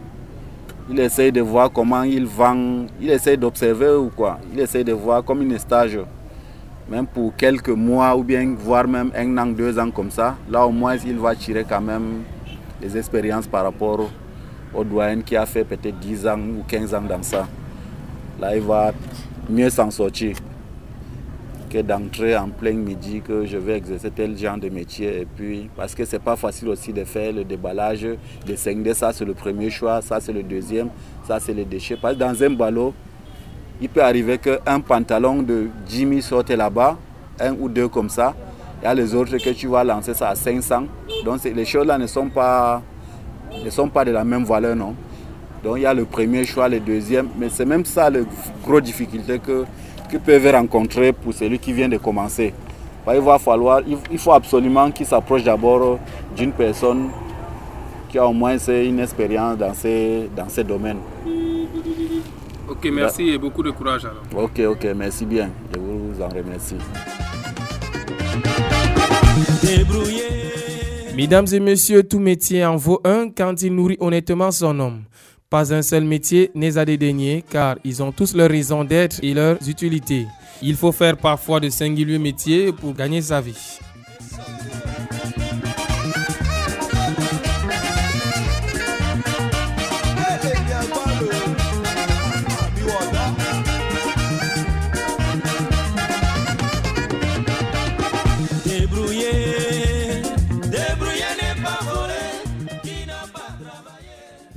il 0.88 1.00
essaye 1.00 1.32
de 1.32 1.40
voir 1.40 1.70
comment 1.72 2.02
il 2.02 2.26
vend, 2.26 2.86
il 3.00 3.10
essaye 3.10 3.36
d'observer 3.36 3.90
ou 3.94 4.10
quoi. 4.14 4.38
Il 4.52 4.60
essaye 4.60 4.84
de 4.84 4.92
voir 4.92 5.24
comme 5.24 5.42
une 5.42 5.58
stage, 5.58 5.98
même 6.88 7.06
pour 7.06 7.34
quelques 7.34 7.70
mois 7.70 8.16
ou 8.16 8.22
bien 8.22 8.54
voire 8.56 8.86
même 8.86 9.10
un 9.16 9.38
an, 9.38 9.46
deux 9.46 9.78
ans 9.78 9.90
comme 9.90 10.10
ça. 10.10 10.36
Là 10.48 10.64
au 10.66 10.70
moins 10.70 10.96
il 10.96 11.18
va 11.18 11.34
tirer 11.34 11.64
quand 11.68 11.80
même 11.80 12.22
des 12.80 12.96
expériences 12.96 13.46
par 13.46 13.64
rapport 13.64 14.08
au 14.74 14.84
doyen 14.84 15.20
qui 15.22 15.36
a 15.36 15.46
fait 15.46 15.64
peut-être 15.64 15.98
10 15.98 16.26
ans 16.26 16.38
ou 16.38 16.62
15 16.68 16.94
ans 16.94 17.02
dans 17.02 17.22
ça. 17.22 17.48
Là 18.40 18.56
il 18.56 18.62
va 18.62 18.92
mieux 19.48 19.70
s'en 19.70 19.90
sortir 19.90 20.36
d'entrer 21.82 22.36
en 22.36 22.48
plein 22.48 22.72
midi 22.72 23.20
que 23.20 23.44
je 23.46 23.56
vais 23.56 23.76
exercer 23.76 24.10
tel 24.10 24.36
genre 24.36 24.58
de 24.58 24.68
métier 24.68 25.20
et 25.22 25.26
puis 25.26 25.68
parce 25.76 25.94
que 25.94 26.04
c'est 26.04 26.18
pas 26.18 26.36
facile 26.36 26.68
aussi 26.68 26.92
de 26.92 27.04
faire 27.04 27.32
le 27.32 27.44
déballage 27.44 28.02
de 28.02 28.54
5D 28.54 28.94
ça 28.94 29.12
c'est 29.12 29.24
le 29.24 29.34
premier 29.34 29.70
choix 29.70 30.00
ça 30.02 30.20
c'est 30.20 30.32
le 30.32 30.42
deuxième 30.42 30.88
ça 31.26 31.40
c'est 31.40 31.54
le 31.54 31.64
déchet. 31.64 31.96
Parce 32.00 32.14
que 32.14 32.20
dans 32.20 32.42
un 32.42 32.50
ballot 32.50 32.94
il 33.80 33.88
peut 33.88 34.02
arriver 34.02 34.38
qu'un 34.38 34.80
pantalon 34.80 35.42
de 35.42 35.68
Jimmy 35.88 36.22
sorte 36.22 36.50
là-bas 36.50 36.96
un 37.40 37.52
ou 37.52 37.68
deux 37.68 37.88
comme 37.88 38.08
ça 38.08 38.34
il 38.82 38.84
y 38.84 38.88
a 38.88 38.94
les 38.94 39.14
autres 39.14 39.36
que 39.38 39.50
tu 39.50 39.66
vas 39.66 39.84
lancer 39.84 40.14
ça 40.14 40.30
à 40.30 40.34
500 40.34 40.84
donc 41.24 41.42
les 41.44 41.64
choses 41.64 41.86
là 41.86 41.98
ne 41.98 42.06
sont 42.06 42.28
pas 42.28 42.82
ne 43.64 43.70
sont 43.70 43.88
pas 43.88 44.04
de 44.04 44.10
la 44.10 44.24
même 44.24 44.44
valeur 44.44 44.76
non. 44.76 44.94
Donc 45.64 45.78
il 45.78 45.82
y 45.82 45.86
a 45.86 45.94
le 45.94 46.04
premier 46.04 46.44
choix 46.44 46.68
le 46.68 46.80
deuxième 46.80 47.28
mais 47.38 47.48
c'est 47.48 47.64
même 47.64 47.84
ça 47.84 48.10
la 48.10 48.20
grosse 48.64 48.82
difficulté 48.82 49.38
que 49.38 49.64
qu'ils 50.06 50.20
peuvent 50.20 50.50
rencontrer 50.50 51.12
pour 51.12 51.34
celui 51.34 51.58
qui 51.58 51.72
vient 51.72 51.88
de 51.88 51.98
commencer. 51.98 52.52
Il 53.08 53.20
va 53.20 53.38
falloir, 53.38 53.82
il 54.10 54.18
faut 54.18 54.32
absolument 54.32 54.90
qu'il 54.90 55.06
s'approche 55.06 55.44
d'abord 55.44 55.98
d'une 56.36 56.52
personne 56.52 57.08
qui 58.08 58.18
a 58.18 58.26
au 58.26 58.32
moins 58.32 58.56
une 58.58 59.00
expérience 59.00 59.56
dans 59.58 59.74
ces, 59.74 60.28
dans 60.34 60.48
ces 60.48 60.64
domaines. 60.64 60.98
Ok, 62.68 62.88
merci 62.92 63.28
et 63.30 63.38
beaucoup 63.38 63.62
de 63.62 63.70
courage 63.70 64.04
alors. 64.04 64.44
Ok, 64.44 64.60
ok, 64.60 64.88
merci 64.96 65.24
bien. 65.24 65.50
Je 65.72 65.78
vous 65.78 66.20
en 66.20 66.28
remercie. 66.28 66.76
Mesdames 71.16 71.46
et 71.52 71.60
messieurs, 71.60 72.02
tout 72.02 72.18
métier 72.18 72.64
en 72.64 72.76
vaut 72.76 73.00
un 73.04 73.30
quand 73.30 73.62
il 73.62 73.74
nourrit 73.74 73.96
honnêtement 74.00 74.50
son 74.50 74.78
homme. 74.80 75.02
Pas 75.48 75.72
un 75.72 75.82
seul 75.82 76.04
métier 76.04 76.50
n'est 76.54 76.76
à 76.76 76.84
dédaigner 76.84 77.44
car 77.48 77.76
ils 77.84 78.02
ont 78.02 78.10
tous 78.10 78.34
leur 78.34 78.50
raison 78.50 78.82
d'être 78.82 79.20
et 79.22 79.32
leurs 79.32 79.58
utilités. 79.68 80.26
Il 80.60 80.74
faut 80.74 80.90
faire 80.90 81.16
parfois 81.16 81.60
de 81.60 81.68
singuliers 81.68 82.18
métiers 82.18 82.72
pour 82.72 82.94
gagner 82.94 83.22
sa 83.22 83.40
vie. 83.40 83.78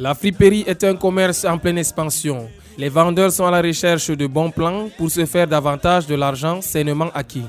La 0.01 0.15
friperie 0.15 0.63
est 0.65 0.85
un 0.85 0.95
commerce 0.95 1.43
en 1.43 1.57
pleine 1.57 1.77
expansion. 1.77 2.49
Les 2.77 2.88
vendeurs 2.88 3.33
sont 3.33 3.45
à 3.45 3.51
la 3.51 3.62
recherche 3.62 4.09
de 4.09 4.27
bons 4.27 4.49
plans 4.49 4.89
pour 4.97 5.12
se 5.12 5.25
faire 5.25 5.45
davantage 5.45 6.07
de 6.07 6.15
l'argent 6.15 6.62
sainement 6.62 7.09
acquis. 7.13 7.43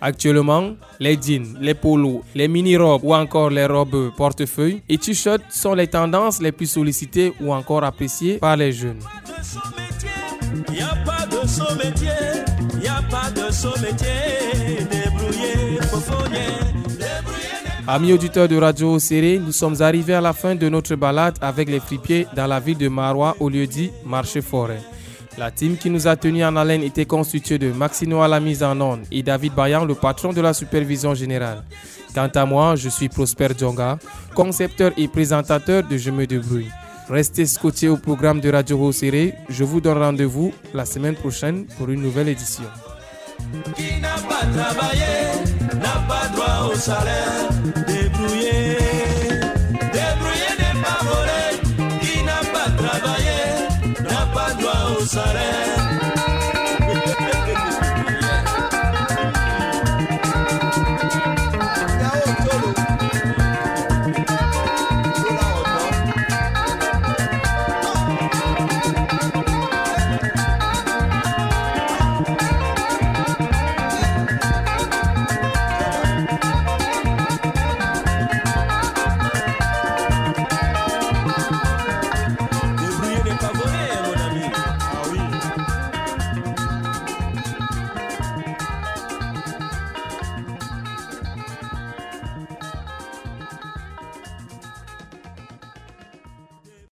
Actuellement, 0.00 0.74
les 0.98 1.16
jeans, 1.16 1.56
les 1.60 1.74
polos, 1.74 2.22
les 2.34 2.48
mini-robes 2.48 3.04
ou 3.04 3.14
encore 3.14 3.48
les 3.48 3.66
robes 3.66 4.10
portefeuille 4.16 4.82
et 4.88 4.98
t-shirts 4.98 5.44
sont 5.50 5.74
les 5.74 5.86
tendances 5.86 6.42
les 6.42 6.50
plus 6.50 6.66
sollicitées 6.66 7.32
ou 7.40 7.54
encore 7.54 7.84
appréciées 7.84 8.38
par 8.38 8.56
les 8.56 8.72
jeunes. 8.72 8.98
Amis 17.86 18.14
auditeurs 18.14 18.48
de 18.48 18.56
Radio 18.56 18.98
Serré, 18.98 19.38
nous 19.38 19.52
sommes 19.52 19.82
arrivés 19.82 20.14
à 20.14 20.20
la 20.22 20.32
fin 20.32 20.54
de 20.54 20.68
notre 20.70 20.94
balade 20.94 21.36
avec 21.42 21.68
les 21.68 21.80
fripiers 21.80 22.26
dans 22.34 22.46
la 22.46 22.58
ville 22.58 22.78
de 22.78 22.88
Marois 22.88 23.36
au 23.40 23.50
lieu 23.50 23.66
dit 23.66 23.90
Marché 24.06 24.40
Forêt. 24.40 24.80
La 25.36 25.50
team 25.50 25.76
qui 25.76 25.90
nous 25.90 26.06
a 26.06 26.16
tenus 26.16 26.44
en 26.44 26.56
haleine 26.56 26.82
était 26.82 27.04
constituée 27.04 27.58
de 27.58 27.70
Maxino 27.72 28.22
à 28.22 28.28
la 28.28 28.40
mise 28.40 28.62
en 28.62 28.80
onde 28.80 29.00
et 29.12 29.22
David 29.22 29.54
Bayan, 29.54 29.84
le 29.84 29.94
patron 29.94 30.32
de 30.32 30.40
la 30.40 30.54
supervision 30.54 31.14
générale. 31.14 31.62
Quant 32.14 32.30
à 32.34 32.46
moi, 32.46 32.74
je 32.74 32.88
suis 32.88 33.10
Prosper 33.10 33.48
Djonga, 33.58 33.98
concepteur 34.34 34.92
et 34.96 35.06
présentateur 35.06 35.82
de 35.86 35.98
Je 35.98 36.10
me 36.10 36.26
débrouille. 36.26 36.70
Restez 37.10 37.44
scotchés 37.44 37.88
au 37.90 37.98
programme 37.98 38.40
de 38.40 38.50
Radio 38.50 38.92
Serré. 38.92 39.34
Je 39.50 39.62
vous 39.62 39.82
donne 39.82 39.98
rendez-vous 39.98 40.54
la 40.72 40.86
semaine 40.86 41.16
prochaine 41.16 41.66
pour 41.76 41.90
une 41.90 42.00
nouvelle 42.00 42.28
édition 42.28 42.64
n'a 45.84 45.96
pas 46.08 46.26
droit 46.34 46.58
au 46.72 46.74
salaire. 46.88 47.48
Débrouillé, 47.86 48.78
débrouillé 49.96 50.50
n'est 50.60 50.80
pas 50.86 51.00
volé. 51.10 51.44
Qui 52.02 52.16
n'a 52.28 52.40
pas 52.54 52.68
travaillé 52.82 53.42
n'a 54.10 54.22
pas 54.36 54.50
droit 54.60 54.82
au 54.98 55.04
salaire. 55.04 55.63